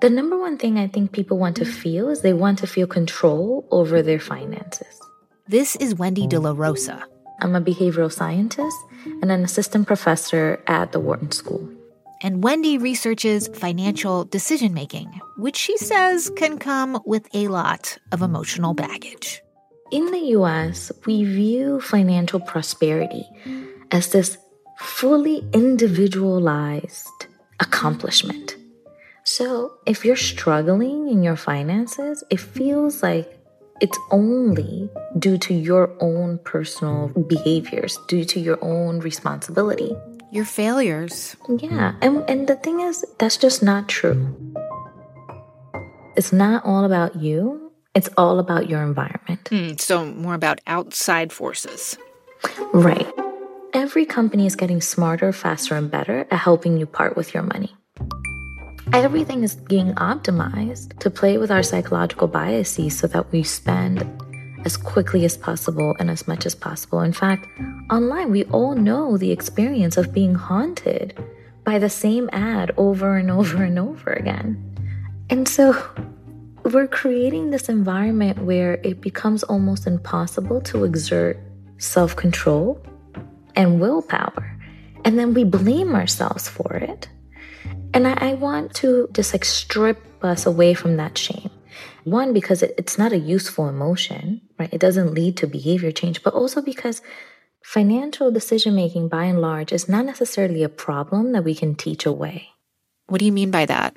[0.03, 2.87] The number one thing I think people want to feel is they want to feel
[2.87, 5.01] control over their finances.
[5.49, 7.05] This is Wendy De La Rosa.
[7.41, 8.77] I'm a behavioral scientist
[9.23, 11.71] and an assistant professor at the Wharton School.
[12.21, 18.23] And Wendy researches financial decision making, which she says can come with a lot of
[18.23, 19.41] emotional baggage.
[19.93, 23.25] In the US, we view financial prosperity
[23.93, 24.39] as this
[24.81, 27.27] fully individualized
[27.61, 28.57] accomplishment.
[29.23, 33.37] So, if you're struggling in your finances, it feels like
[33.81, 39.95] it's only due to your own personal behaviors, due to your own responsibility.
[40.31, 41.37] Your failures.
[41.49, 41.95] Yeah.
[42.01, 44.35] And, and the thing is, that's just not true.
[46.17, 49.45] It's not all about you, it's all about your environment.
[49.45, 51.97] Mm, so, more about outside forces.
[52.73, 53.07] Right.
[53.73, 57.75] Every company is getting smarter, faster, and better at helping you part with your money.
[58.93, 64.07] Everything is being optimized to play with our psychological biases so that we spend
[64.65, 67.01] as quickly as possible and as much as possible.
[67.01, 67.49] In fact,
[67.91, 71.19] online, we all know the experience of being haunted
[71.65, 74.63] by the same ad over and over and over again.
[75.31, 75.77] And so
[76.65, 81.39] we're creating this environment where it becomes almost impossible to exert
[81.79, 82.81] self control
[83.57, 84.59] and willpower.
[85.05, 87.09] And then we blame ourselves for it.
[87.97, 91.49] And I, I, want to just like strip us away from that shame.
[92.05, 94.69] One, because it, it's not a useful emotion, right?
[94.71, 97.01] It doesn't lead to behavior change, but also because
[97.65, 102.05] financial decision making by and large is not necessarily a problem that we can teach
[102.05, 102.49] away.
[103.07, 103.97] What do you mean by that?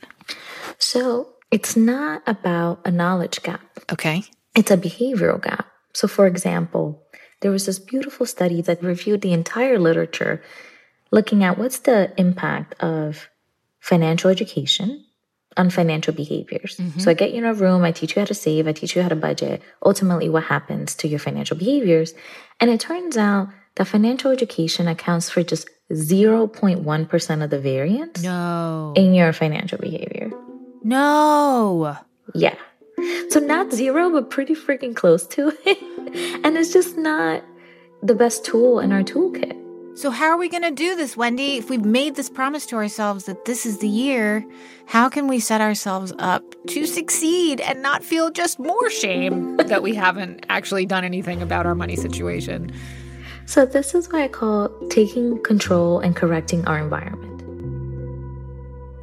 [0.77, 3.61] So it's not about a knowledge gap.
[3.91, 4.23] Okay.
[4.55, 5.67] It's a behavioral gap.
[5.93, 7.03] So, for example,
[7.41, 10.41] there was this beautiful study that reviewed the entire literature
[11.11, 13.27] looking at what's the impact of
[13.79, 15.05] financial education
[15.57, 16.77] on financial behaviors.
[16.77, 16.99] Mm-hmm.
[16.99, 18.95] So I get you in a room, I teach you how to save, I teach
[18.95, 22.13] you how to budget, ultimately what happens to your financial behaviors.
[22.59, 28.93] And it turns out that financial education accounts for just 0.1% of the variance no.
[28.95, 30.31] in your financial behavior.
[30.83, 31.97] No.
[32.35, 32.55] Yeah.
[33.29, 36.41] So not zero, but pretty freaking close to it.
[36.45, 37.43] and it's just not
[38.03, 39.68] the best tool in our toolkit.
[39.99, 41.57] So, how are we going to do this, Wendy?
[41.57, 44.45] If we've made this promise to ourselves that this is the year,
[44.85, 49.83] how can we set ourselves up to succeed and not feel just more shame that
[49.83, 52.71] we haven't actually done anything about our money situation?
[53.45, 57.43] So, this is what I call taking control and correcting our environment.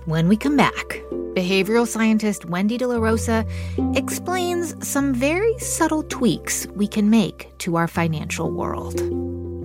[0.07, 1.03] When we come back,
[1.35, 3.45] behavioral scientist Wendy De La Rosa
[3.95, 8.99] explains some very subtle tweaks we can make to our financial world.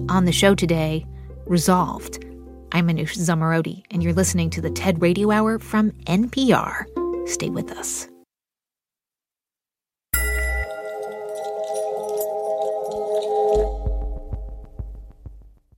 [0.09, 1.05] On the show today,
[1.51, 2.23] Resolved.
[2.71, 6.85] I'm Manoush Zomorodi, and you're listening to the TED Radio Hour from NPR.
[7.27, 8.07] Stay with us.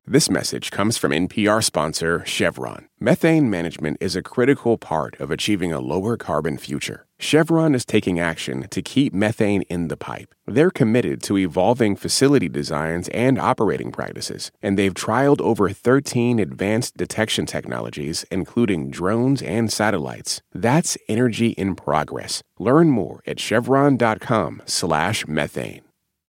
[0.06, 2.88] This message comes from NPR sponsor Chevron.
[3.00, 7.08] Methane management is a critical part of achieving a lower carbon future.
[7.24, 10.36] Chevron is taking action to keep methane in the pipe.
[10.46, 16.98] They're committed to evolving facility designs and operating practices, and they've trialed over 13 advanced
[16.98, 20.42] detection technologies, including drones and satellites.
[20.54, 22.44] That's energy in progress.
[22.60, 25.82] Learn more at chevron.com/methane.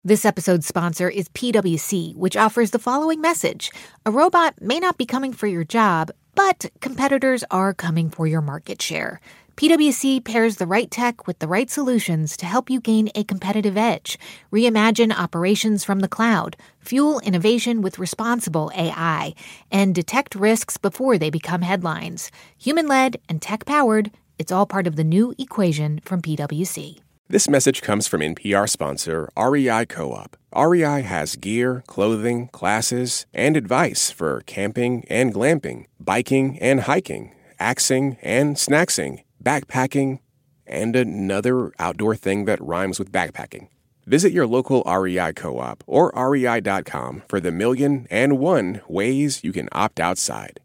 [0.04, 3.72] This episode's sponsor is PwC, which offers the following message
[4.08, 8.42] A robot may not be coming for your job, but competitors are coming for your
[8.42, 9.22] market share.
[9.60, 13.76] PwC pairs the right tech with the right solutions to help you gain a competitive
[13.76, 14.18] edge,
[14.54, 19.36] reimagine operations from the cloud, fuel innovation with responsible AI,
[19.70, 22.32] and detect risks before they become headlines.
[22.58, 27.00] Human led and tech powered, it's all part of the new equation from PwC.
[27.28, 30.38] This message comes from NPR sponsor REI Co op.
[30.56, 38.16] REI has gear, clothing, classes, and advice for camping and glamping, biking and hiking, axing
[38.22, 40.20] and snacksing, backpacking,
[40.66, 43.68] and another outdoor thing that rhymes with backpacking.
[44.06, 49.52] Visit your local REI co op or rei.com for the million and one ways you
[49.52, 50.60] can opt outside.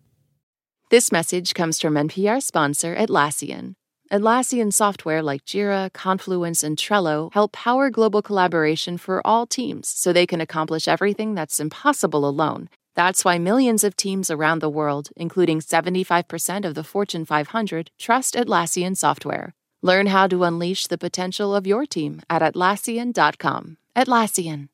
[0.90, 3.74] This message comes from NPR sponsor Atlassian.
[4.12, 10.12] Atlassian software like Jira, Confluence, and Trello help power global collaboration for all teams so
[10.12, 12.68] they can accomplish everything that's impossible alone.
[12.94, 18.34] That's why millions of teams around the world, including 75% of the Fortune 500, trust
[18.34, 19.54] Atlassian software.
[19.82, 23.78] Learn how to unleash the potential of your team at Atlassian.com.
[23.96, 24.68] Atlassian.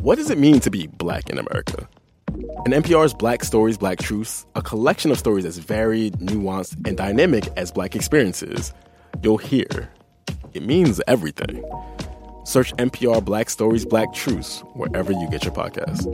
[0.00, 1.88] What does it mean to be black in America?
[2.64, 7.46] In NPR's Black Stories, Black Truths, a collection of stories as varied, nuanced, and dynamic
[7.56, 8.72] as black experiences,
[9.22, 9.90] you'll hear
[10.56, 11.62] it means everything.
[12.44, 16.06] Search NPR Black Stories, Black Truths wherever you get your podcast.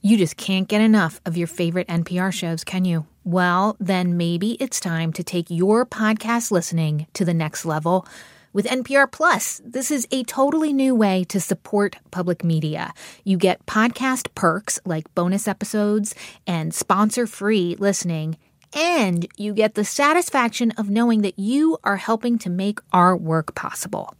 [0.00, 3.06] You just can't get enough of your favorite NPR shows, can you?
[3.24, 8.06] Well, then maybe it's time to take your podcast listening to the next level.
[8.54, 12.94] With NPR Plus, this is a totally new way to support public media.
[13.22, 16.14] You get podcast perks like bonus episodes
[16.46, 18.38] and sponsor free listening,
[18.74, 23.54] and you get the satisfaction of knowing that you are helping to make our work
[23.54, 24.14] possible.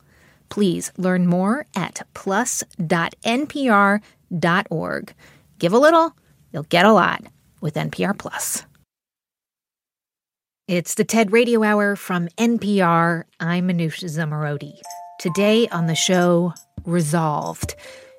[0.49, 2.75] Please learn more at plus.npr.org.
[5.59, 6.17] Give a little,
[6.53, 7.25] you'll get a lot
[7.61, 8.65] with NPR Plus.
[10.67, 13.25] It's the TED Radio Hour from NPR.
[13.41, 14.81] I'm Manoush Zomorodi.
[15.19, 16.53] Today on the show,
[16.85, 17.75] Resolved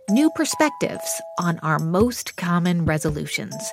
[0.10, 3.72] New Perspectives on Our Most Common Resolutions.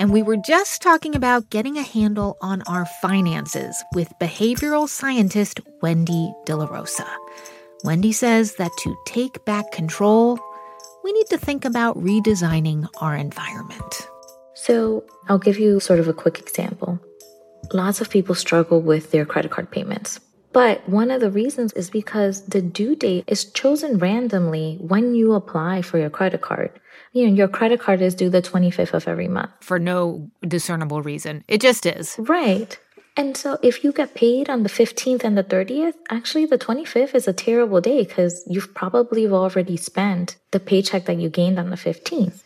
[0.00, 5.60] And we were just talking about getting a handle on our finances with behavioral scientist
[5.82, 7.06] Wendy De La Rosa.
[7.84, 10.38] Wendy says that to take back control,
[11.04, 14.08] we need to think about redesigning our environment.
[14.54, 16.98] So, I'll give you sort of a quick example.
[17.74, 20.18] Lots of people struggle with their credit card payments.
[20.54, 25.34] But one of the reasons is because the due date is chosen randomly when you
[25.34, 26.80] apply for your credit card.
[27.12, 29.50] You know, your credit card is due the 25th of every month.
[29.60, 31.44] For no discernible reason.
[31.48, 32.16] It just is.
[32.18, 32.78] Right.
[33.16, 37.14] And so if you get paid on the 15th and the 30th, actually the 25th
[37.14, 41.70] is a terrible day because you've probably already spent the paycheck that you gained on
[41.70, 42.42] the 15th.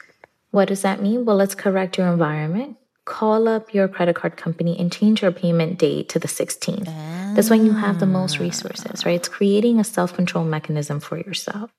[0.50, 1.24] What does that mean?
[1.24, 2.76] Well, let's correct your environment.
[3.04, 6.86] Call up your credit card company and change your payment date to the 16th.
[7.34, 9.16] That's when you have the most resources, right?
[9.16, 11.70] It's creating a self control mechanism for yourself.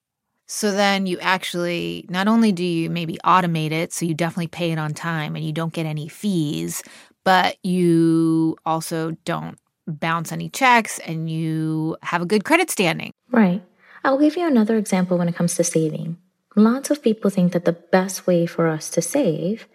[0.47, 4.71] So then you actually, not only do you maybe automate it, so you definitely pay
[4.71, 6.83] it on time and you don't get any fees,
[7.23, 13.11] but you also don't bounce any checks and you have a good credit standing.
[13.31, 13.63] Right.
[14.03, 16.17] I'll give you another example when it comes to saving.
[16.55, 19.67] Lots of people think that the best way for us to save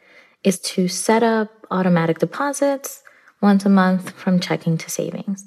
[0.45, 3.03] is to set up automatic deposits
[3.43, 5.45] once a month from checking to savings.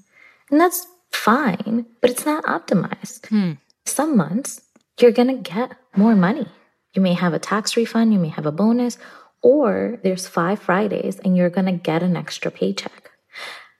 [0.51, 3.27] And that's fine, but it's not optimized.
[3.27, 3.53] Hmm.
[3.85, 4.61] Some months,
[4.99, 6.47] you're going to get more money.
[6.93, 8.97] You may have a tax refund, you may have a bonus,
[9.41, 13.11] or there's five Fridays and you're going to get an extra paycheck.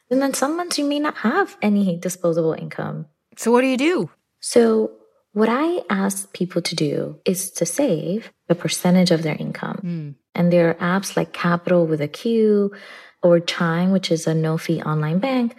[0.10, 3.08] And then some months you may not have any disposable income.
[3.38, 4.10] So, what do you do?
[4.42, 4.92] So,
[5.32, 9.80] what I ask people to do is to save a percentage of their income.
[9.84, 10.16] Mm.
[10.36, 12.72] And there are apps like Qapital with a Q
[13.24, 15.56] or Chime, which is a no fee online bank,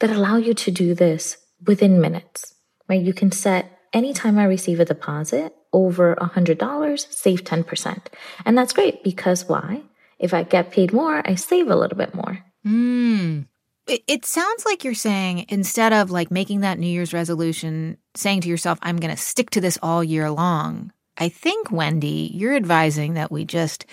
[0.00, 2.54] that allow you to do this within minutes,
[2.88, 3.00] right?
[3.00, 8.06] You can set anytime I receive a deposit over $100, save 10%.
[8.44, 9.82] And that's great because why?
[10.18, 12.38] If I get paid more, I save a little bit more.
[12.66, 13.46] Mm.
[13.86, 18.42] It, it sounds like you're saying instead of like making that New Year's resolution, saying
[18.42, 20.92] to yourself, I'm going to stick to this all year long.
[21.18, 23.84] I think, Wendy, you're advising that we just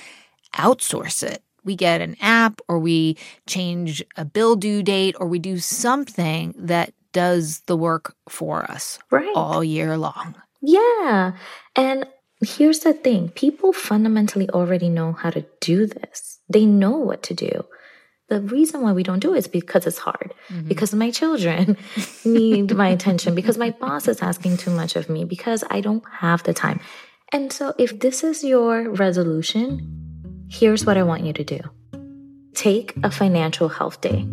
[0.55, 1.43] outsource it.
[1.63, 6.53] We get an app or we change a bill due date or we do something
[6.57, 9.31] that does the work for us right.
[9.35, 10.35] all year long.
[10.61, 11.33] Yeah.
[11.75, 12.05] And
[12.41, 17.33] here's the thing people fundamentally already know how to do this, they know what to
[17.33, 17.65] do.
[18.29, 20.67] The reason why we don't do it is because it's hard, mm-hmm.
[20.67, 21.77] because my children
[22.25, 26.03] need my attention, because my boss is asking too much of me, because I don't
[26.11, 26.79] have the time.
[27.31, 31.59] And so, if this is your resolution, here's what I want you to do
[32.53, 34.27] take a financial health day.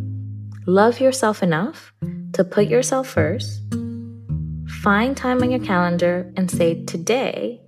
[0.68, 1.92] Love yourself enough
[2.32, 3.62] to put yourself first.
[4.82, 7.60] Find time on your calendar and say, Today,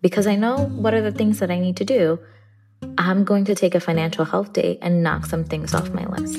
[0.00, 2.20] because I know what are the things that I need to do,
[2.98, 6.38] I'm going to take a financial health day and knock some things off my list.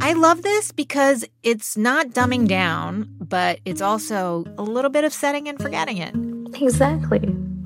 [0.00, 5.12] I love this because it's not dumbing down, but it's also a little bit of
[5.12, 6.14] setting and forgetting it.
[6.62, 7.18] Exactly.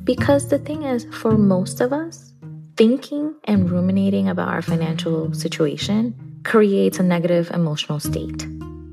[0.05, 2.33] Because the thing is, for most of us,
[2.79, 8.47] thinking and ruminating about our financial situation creates a negative emotional state.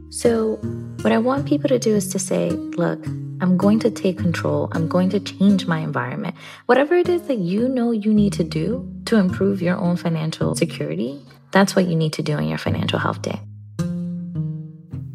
[0.10, 0.56] So,
[1.02, 3.06] what I want people to do is to say, look,
[3.42, 4.70] I'm going to take control.
[4.74, 6.36] I'm going to change my environment.
[6.66, 10.54] Whatever it is that you know you need to do to improve your own financial
[10.54, 11.20] security,
[11.52, 13.40] that's what you need to do in your financial health day.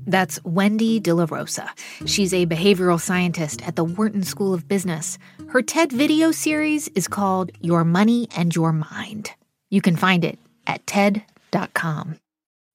[0.09, 1.73] That's Wendy De La Rosa.
[2.05, 5.19] She's a behavioral scientist at the Wharton School of Business.
[5.49, 9.33] Her TED video series is called Your Money and Your Mind.
[9.69, 12.19] You can find it at TED.com.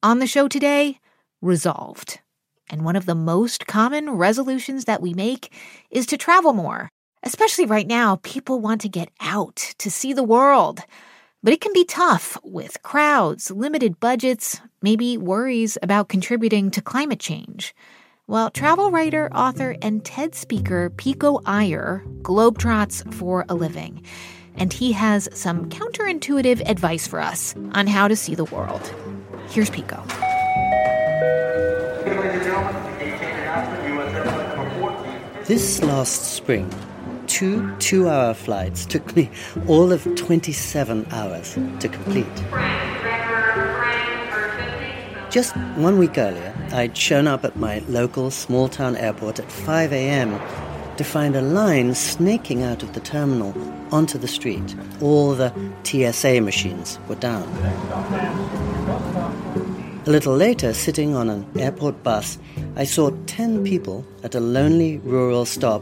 [0.04, 1.00] On the show today,
[1.42, 2.22] Resolved.
[2.72, 5.54] And one of the most common resolutions that we make
[5.92, 6.90] is to travel more.
[7.22, 10.80] Especially right now, people want to get out to see the world.
[11.44, 17.20] But it can be tough with crowds, limited budgets, maybe worries about contributing to climate
[17.20, 17.76] change.
[18.26, 24.04] Well, travel writer, author, and TED speaker Pico Iyer globetrots for a living.
[24.56, 28.92] And he has some counterintuitive advice for us on how to see the world.
[29.52, 30.02] Here's Pico.
[35.44, 36.74] This last spring,
[37.28, 39.30] two two hour flights took me
[39.68, 42.26] all of 27 hours to complete.
[45.30, 49.92] Just one week earlier, I'd shown up at my local small town airport at 5
[49.92, 50.40] a.m.
[50.96, 53.54] to find a line snaking out of the terminal
[53.92, 54.78] onto the street.
[55.02, 57.50] All the TSA machines were down.
[60.12, 62.38] A little later, sitting on an airport bus,
[62.76, 65.82] I saw 10 people at a lonely rural stop,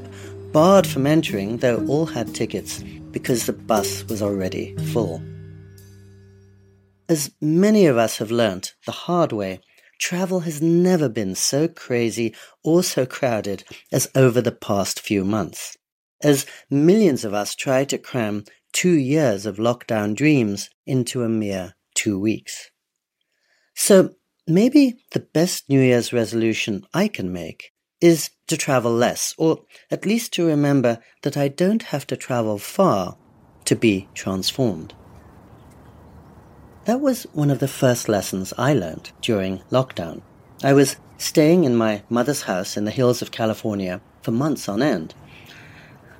[0.51, 5.19] barred from entering, though all had tickets, because the bus was already full.
[7.09, 9.61] As many of us have learnt the hard way,
[9.97, 15.75] travel has never been so crazy or so crowded as over the past few months.
[16.21, 21.73] As millions of us try to cram two years of lockdown dreams into a mere
[21.95, 22.69] two weeks.
[23.73, 24.13] So
[24.49, 27.71] maybe the best New Year's resolution I can make
[28.01, 32.57] is to travel less, or at least to remember that I don't have to travel
[32.57, 33.17] far
[33.65, 34.93] to be transformed.
[36.85, 40.21] That was one of the first lessons I learned during lockdown.
[40.63, 44.81] I was staying in my mother's house in the hills of California for months on
[44.81, 45.13] end.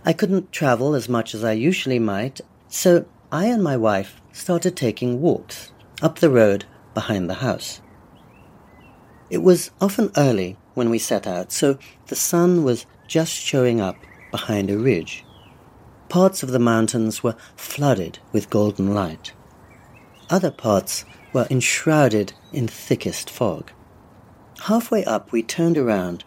[0.05, 4.75] I couldn't travel as much as I usually might, so I and my wife started
[4.75, 5.71] taking walks
[6.01, 7.81] up the road behind the house.
[9.29, 11.77] It was often early when we set out, so
[12.07, 13.95] the sun was just showing up
[14.31, 15.23] behind a ridge.
[16.09, 19.33] Parts of the mountains were flooded with golden light.
[20.29, 23.71] Other parts were enshrouded in thickest fog.
[24.63, 26.23] Halfway up, we turned around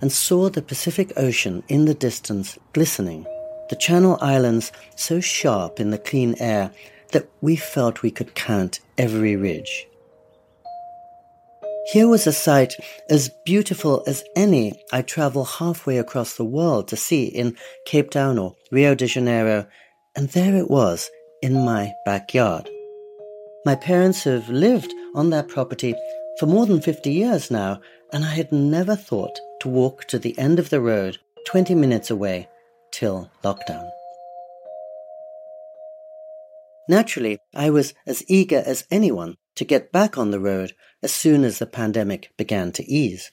[0.00, 3.26] and saw the Pacific Ocean in the distance glistening,
[3.68, 6.72] the Channel Islands so sharp in the clean air
[7.12, 9.86] that we felt we could count every ridge.
[11.86, 12.76] Here was a sight
[13.08, 17.56] as beautiful as any I travel halfway across the world to see in
[17.86, 19.66] Cape Town or Rio de Janeiro,
[20.14, 21.10] and there it was
[21.42, 22.68] in my backyard.
[23.64, 25.94] My parents have lived on that property
[26.38, 27.80] for more than 50 years now,
[28.12, 32.10] and I had never thought to walk to the end of the road 20 minutes
[32.10, 32.48] away
[32.92, 33.90] till lockdown.
[36.88, 41.44] Naturally, I was as eager as anyone to get back on the road as soon
[41.44, 43.30] as the pandemic began to ease.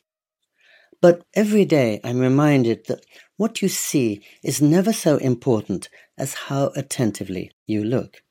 [1.00, 3.06] But every day I'm reminded that
[3.38, 8.24] what you see is never so important as how attentively you look.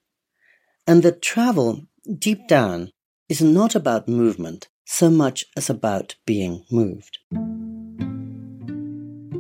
[0.87, 1.87] And that travel,
[2.19, 2.91] deep down,
[3.31, 7.17] is not about movement so much as about being moved.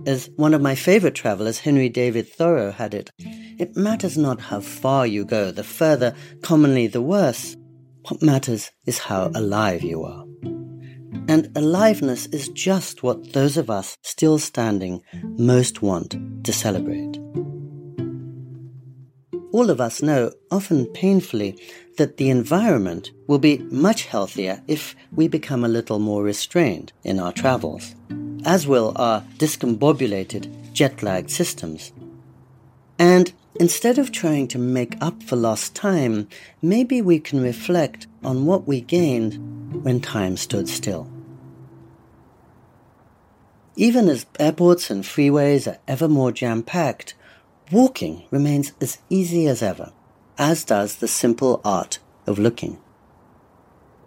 [0.06, 4.60] As one of my favorite travelers, Henry David Thoreau, had it, it matters not how
[4.60, 7.54] far you go, the further, commonly the worse.
[8.08, 10.24] What matters is how alive you are.
[11.28, 15.02] And aliveness is just what those of us still standing
[15.36, 17.18] most want to celebrate.
[19.52, 21.58] All of us know, often painfully,
[21.96, 27.18] that the environment will be much healthier if we become a little more restrained in
[27.18, 27.96] our travels,
[28.44, 31.90] as will our discombobulated, jet lagged systems.
[33.00, 36.28] And Instead of trying to make up for lost time,
[36.60, 41.10] maybe we can reflect on what we gained when time stood still.
[43.76, 47.14] Even as airports and freeways are ever more jam packed,
[47.72, 49.92] walking remains as easy as ever,
[50.38, 52.78] as does the simple art of looking.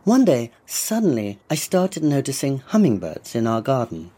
[0.04, 4.12] One day, suddenly, I started noticing hummingbirds in our garden.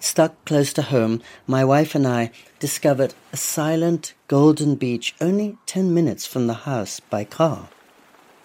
[0.00, 5.92] Stuck close to home, my wife and I discovered a silent golden beach only 10
[5.92, 7.68] minutes from the house by car.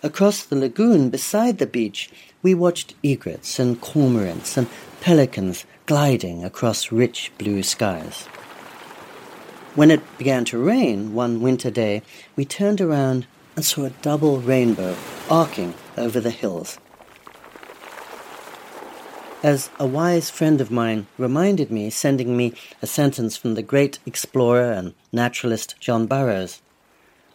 [0.03, 2.09] Across the lagoon beside the beach,
[2.41, 4.67] we watched egrets and cormorants and
[4.99, 8.27] pelicans gliding across rich blue skies.
[9.75, 12.01] When it began to rain one winter day,
[12.35, 14.95] we turned around and saw a double rainbow
[15.29, 16.79] arcing over the hills.
[19.43, 23.97] As a wise friend of mine reminded me, sending me a sentence from the great
[24.05, 26.61] explorer and naturalist John Burroughs,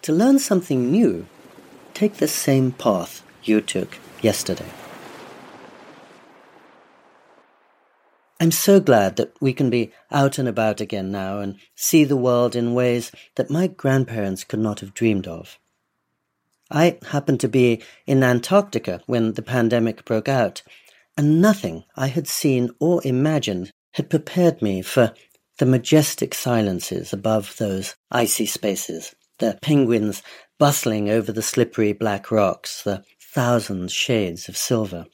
[0.03, 1.27] to learn something new,
[1.95, 4.71] take the same path you took yesterday.
[8.39, 12.17] I'm so glad that we can be out and about again now and see the
[12.17, 15.59] world in ways that my grandparents could not have dreamed of.
[16.71, 20.63] I happened to be in Antarctica when the pandemic broke out,
[21.17, 25.15] and nothing I had seen or imagined had prepared me for
[25.59, 30.23] the majestic silences above those icy spaces, the penguins
[30.59, 35.07] bustling over the slippery black rocks, the thousand shades of silver.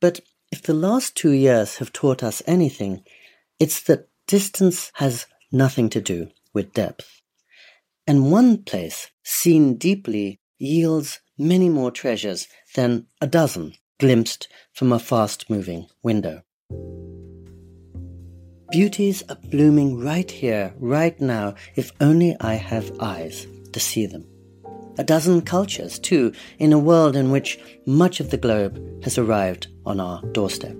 [0.00, 0.20] But
[0.52, 3.02] if the last two years have taught us anything,
[3.58, 7.22] it's that distance has nothing to do with depth.
[8.06, 14.98] And one place, seen deeply, yields many more treasures than a dozen glimpsed from a
[14.98, 16.42] fast moving window.
[18.70, 24.26] Beauties are blooming right here, right now, if only I have eyes to see them
[24.98, 29.68] a dozen cultures, too, in a world in which much of the globe has arrived
[29.84, 30.76] on our doorstep.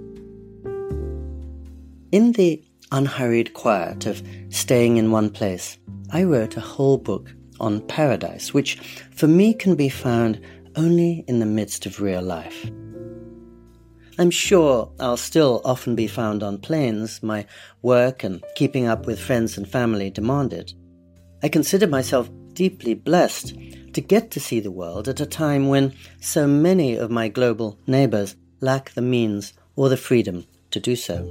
[2.13, 2.63] In the
[2.93, 5.77] unhurried quiet of staying in one place,
[6.11, 8.77] I wrote a whole book on paradise, which
[9.11, 10.41] for me can be found
[10.77, 12.71] only in the midst of real life.
[14.19, 17.47] I'm sure I'll still often be found on planes, my
[17.83, 20.73] work and keeping up with friends and family demand it.
[21.43, 23.55] I consider myself deeply blessed
[23.93, 27.79] to get to see the world at a time when so many of my global
[27.87, 31.23] neighbors lack the means or the freedom to do so.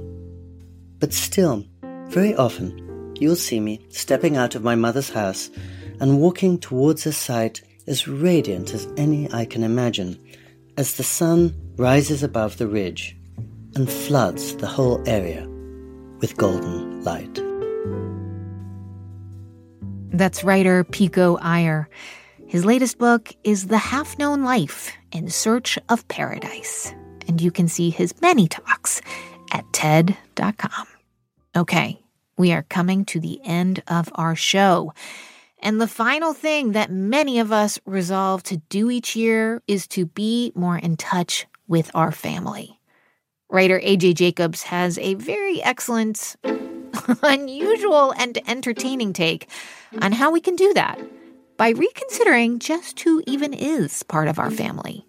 [1.00, 1.64] But still,
[2.08, 5.50] very often, you'll see me stepping out of my mother's house
[5.98, 10.18] and walking towards a sight as radiant as any I can imagine,
[10.76, 13.16] as the sun rises above the ridge
[13.74, 15.46] and floods the whole area
[16.20, 17.42] with golden light.
[20.10, 21.88] That's writer Pico Iyer.
[22.46, 26.94] His latest book is The Half Known Life in Search of Paradise.
[27.28, 29.02] And you can see his many talks
[29.52, 30.86] at TED.com.
[31.54, 32.00] Okay,
[32.38, 34.94] we are coming to the end of our show.
[35.58, 40.06] And the final thing that many of us resolve to do each year is to
[40.06, 42.80] be more in touch with our family.
[43.48, 46.36] Writer AJ Jacobs has a very excellent,
[47.22, 49.48] unusual, and entertaining take
[50.02, 51.00] on how we can do that
[51.56, 55.06] by reconsidering just who even is part of our family.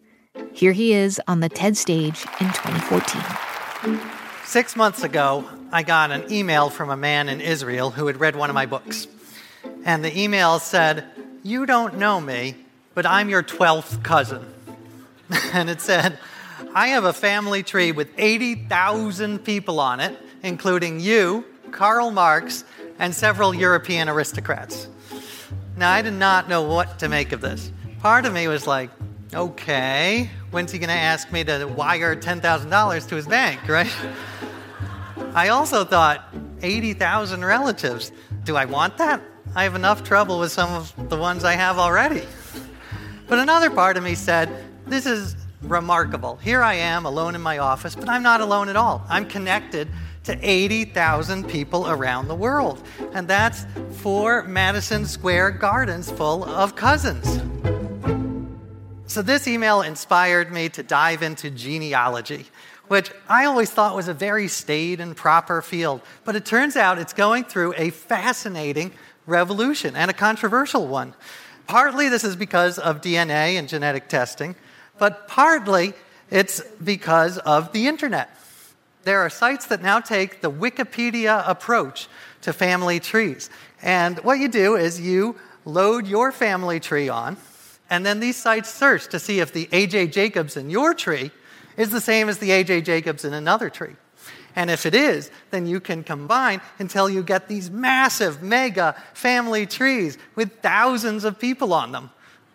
[0.54, 4.00] Here he is on the TED stage in 2014.
[4.46, 8.36] Six months ago, I got an email from a man in Israel who had read
[8.36, 9.08] one of my books.
[9.84, 11.06] And the email said,
[11.44, 12.56] You don't know me,
[12.94, 14.46] but I'm your 12th cousin.
[15.54, 16.20] and it said,
[16.78, 22.64] I have a family tree with 80,000 people on it, including you, Karl Marx,
[23.00, 24.88] and several European aristocrats.
[25.76, 27.72] Now, I did not know what to make of this.
[28.00, 28.92] Part of me was like,
[29.34, 33.92] okay, when's he going to ask me to wire $10,000 to his bank, right?
[35.34, 38.12] I also thought, 80,000 relatives.
[38.44, 39.20] Do I want that?
[39.56, 42.22] I have enough trouble with some of the ones I have already.
[43.26, 44.48] But another part of me said,
[44.86, 46.36] this is remarkable.
[46.38, 49.04] Here I am alone in my office, but I'm not alone at all.
[49.10, 49.88] I'm connected
[50.26, 52.84] to 80,000 people around the world.
[53.14, 57.42] And that's four Madison Square Gardens full of cousins.
[59.08, 62.46] So, this email inspired me to dive into genealogy,
[62.88, 66.02] which I always thought was a very staid and proper field.
[66.26, 68.92] But it turns out it's going through a fascinating
[69.26, 71.14] revolution and a controversial one.
[71.68, 74.56] Partly this is because of DNA and genetic testing,
[75.00, 75.94] but partly
[76.30, 78.38] it's because of the internet
[79.08, 82.10] there are sites that now take the Wikipedia approach
[82.42, 83.50] to family trees.
[83.82, 87.38] And what you do is you load your family tree on,
[87.90, 91.32] and then these sites search to see if the AJ Jacobs in your tree
[91.78, 93.96] is the same as the AJ Jacobs in another tree.
[94.58, 99.66] And if it is, then you can combine until you get these massive, mega family
[99.66, 102.10] trees with thousands of people on them,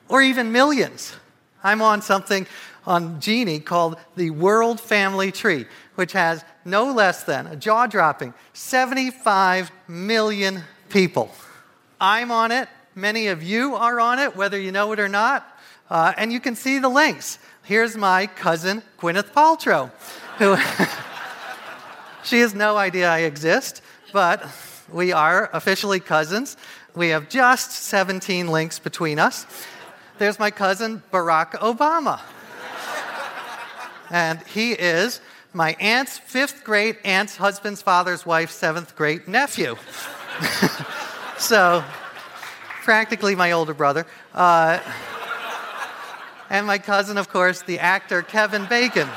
[0.07, 1.14] or even millions.
[1.63, 2.47] I'm on something
[2.87, 8.35] on Geni called the World Family Tree, which has no less than a jaw dropping
[8.53, 11.31] 75 million people.
[12.01, 12.69] I'm on it.
[12.95, 15.47] Many of you are on it, whether you know it or not.
[15.89, 17.39] Uh, and you can see the links.
[17.63, 19.91] Here's my cousin, Gwyneth Paltrow,
[20.39, 20.57] who
[22.25, 23.83] she has no idea I exist,
[24.13, 24.45] but
[24.93, 26.57] we are officially cousins.
[26.95, 29.47] We have just 17 links between us.
[30.19, 32.21] There's my cousin, Barack Obama.
[34.11, 35.21] and he is
[35.55, 39.77] my aunt's fifth great aunt's husband's father's wife's seventh great nephew.
[41.39, 41.83] so,
[42.83, 44.07] practically my older brother.
[44.35, 44.79] Uh,
[46.51, 49.09] and my cousin, of course, the actor Kevin Bacon,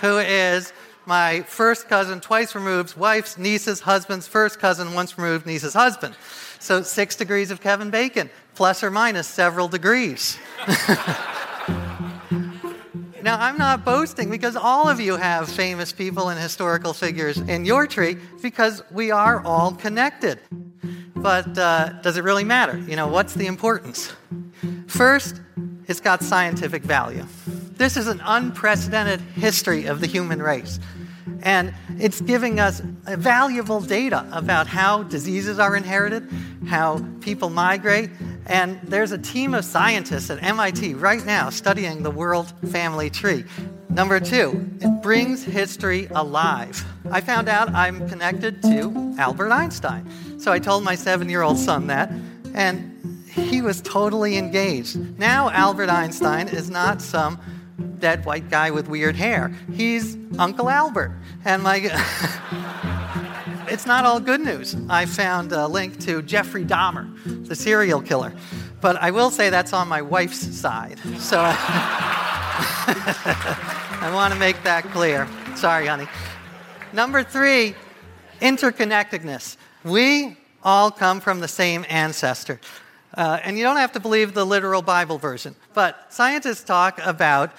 [0.00, 0.72] who is
[1.04, 6.16] my first cousin, twice removed, wife's niece's husband's first cousin, once removed, niece's husband.
[6.58, 10.36] So, six degrees of Kevin Bacon, plus or minus several degrees.
[13.26, 17.64] Now, I'm not boasting because all of you have famous people and historical figures in
[17.64, 20.38] your tree because we are all connected.
[21.16, 22.78] But uh, does it really matter?
[22.78, 24.12] You know, what's the importance?
[24.86, 25.40] First,
[25.88, 27.26] it's got scientific value.
[27.72, 30.78] This is an unprecedented history of the human race.
[31.42, 36.28] And it's giving us valuable data about how diseases are inherited,
[36.66, 38.10] how people migrate,
[38.46, 43.44] and there's a team of scientists at MIT right now studying the world family tree.
[43.88, 46.84] Number two, it brings history alive.
[47.10, 50.38] I found out I'm connected to Albert Einstein.
[50.38, 52.12] So I told my seven year old son that,
[52.54, 52.92] and
[53.28, 55.18] he was totally engaged.
[55.18, 57.40] Now, Albert Einstein is not some
[57.98, 61.12] dead white guy with weird hair, he's Uncle Albert.
[61.44, 61.76] And my.
[63.68, 64.76] it's not all good news.
[64.88, 68.32] I found a link to Jeffrey Dahmer, the serial killer.
[68.80, 70.98] But I will say that's on my wife's side.
[71.18, 71.38] So
[73.98, 75.28] I want to make that clear.
[75.56, 76.06] Sorry, honey.
[76.92, 77.74] Number three,
[78.40, 79.56] interconnectedness.
[79.84, 82.60] We all come from the same ancestor.
[83.16, 87.50] Uh, and you don't have to believe the literal Bible version, but scientists talk about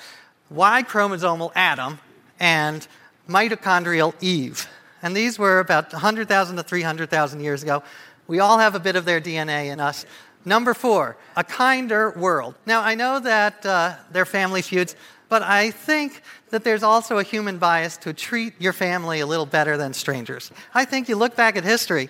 [0.49, 1.99] Y chromosomal Adam
[2.39, 2.87] and
[3.27, 4.67] mitochondrial Eve.
[5.01, 7.83] And these were about 100,000 to 300,000 years ago.
[8.27, 10.05] We all have a bit of their DNA in us.
[10.45, 12.55] Number four, a kinder world.
[12.65, 14.95] Now, I know that uh, they're family feuds,
[15.29, 19.45] but I think that there's also a human bias to treat your family a little
[19.45, 20.51] better than strangers.
[20.73, 22.09] I think you look back at history,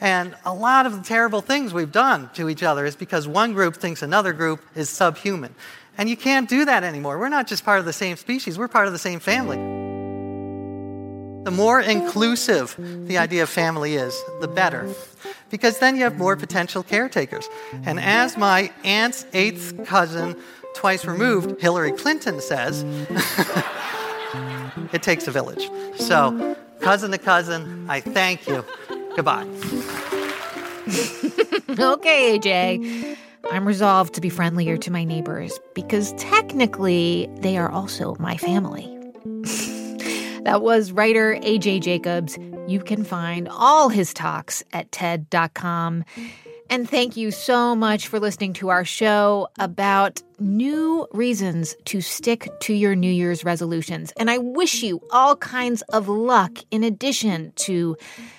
[0.00, 3.52] and a lot of the terrible things we've done to each other is because one
[3.52, 5.54] group thinks another group is subhuman.
[5.96, 7.18] And you can't do that anymore.
[7.18, 9.56] We're not just part of the same species, we're part of the same family.
[11.44, 12.76] The more inclusive
[13.08, 14.92] the idea of family is, the better.
[15.50, 17.48] Because then you have more potential caretakers.
[17.84, 20.36] And as my aunt's eighth cousin,
[20.74, 22.84] twice removed, Hillary Clinton says,
[24.92, 25.70] it takes a village.
[25.96, 28.64] So, cousin to cousin, I thank you.
[29.18, 29.42] Goodbye.
[31.70, 33.16] okay, AJ.
[33.50, 38.84] I'm resolved to be friendlier to my neighbors because technically they are also my family.
[40.44, 42.38] that was writer AJ Jacobs.
[42.68, 46.04] You can find all his talks at TED.com.
[46.70, 52.48] And thank you so much for listening to our show about new reasons to stick
[52.60, 54.12] to your New Year's resolutions.
[54.18, 57.96] And I wish you all kinds of luck in addition to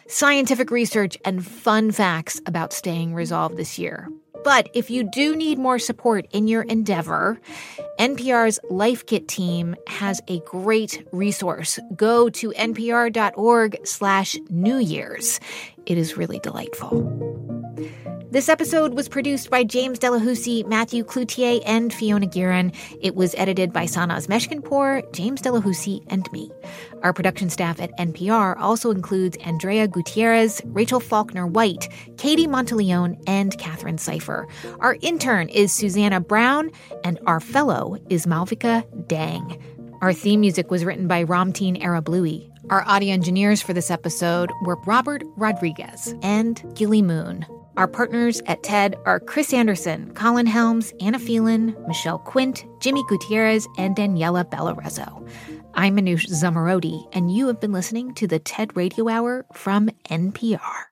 [0.08, 4.08] scientific research and fun facts about staying resolved this year.
[4.44, 7.42] But if you do need more support in your endeavor,
[8.00, 11.80] NPR's Life Kit team has a great resource.
[11.96, 15.40] Go to npr.org slash New Year's.
[15.86, 17.49] It is really delightful.
[18.32, 22.72] This episode was produced by James Delahoussaye, Matthew Cloutier, and Fiona Guerin.
[23.02, 26.52] It was edited by Sanaz Meshkinpour, James Delahoussaye, and me.
[27.02, 33.58] Our production staff at NPR also includes Andrea Gutierrez, Rachel Faulkner White, Katie Monteleone, and
[33.58, 34.48] Katherine Sypher.
[34.80, 36.70] Our intern is Susanna Brown,
[37.04, 39.58] and our fellow is Malvika Dang.
[40.04, 42.48] Our theme music was written by Ramteen Arablouei.
[42.70, 47.44] Our audio engineers for this episode were Robert Rodriguez and Gilly Moon.
[47.80, 53.70] Our partners at TED are Chris Anderson, Colin Helms, Anna Phelan, Michelle Quint, Jimmy Gutierrez,
[53.78, 55.26] and Daniella Balarezo.
[55.76, 60.88] I'm Manoush Zomorodi, and you have been listening to the TED Radio Hour from NPR.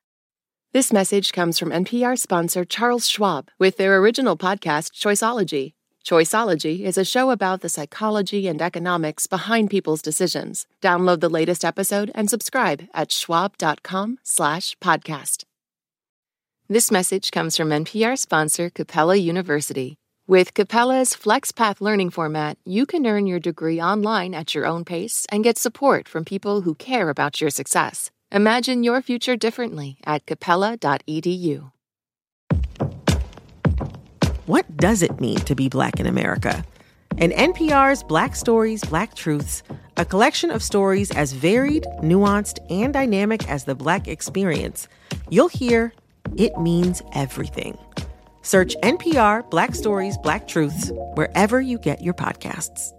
[0.72, 5.74] This message comes from NPR sponsor Charles Schwab with their original podcast, Choiceology.
[6.06, 10.66] Choiceology is a show about the psychology and economics behind people's decisions.
[10.80, 15.44] Download the latest episode and subscribe at schwab.com slash podcast.
[16.70, 19.96] This message comes from NPR sponsor Capella University.
[20.26, 25.24] With Capella's FlexPath learning format, you can earn your degree online at your own pace
[25.32, 28.10] and get support from people who care about your success.
[28.30, 31.70] Imagine your future differently at capella.edu.
[34.44, 36.66] What does it mean to be Black in America?
[37.16, 39.62] In NPR's Black Stories, Black Truths,
[39.96, 44.86] a collection of stories as varied, nuanced, and dynamic as the Black experience,
[45.30, 45.94] you'll hear
[46.36, 47.78] it means everything.
[48.42, 52.92] Search NPR Black Stories, Black Truths wherever you get your podcasts.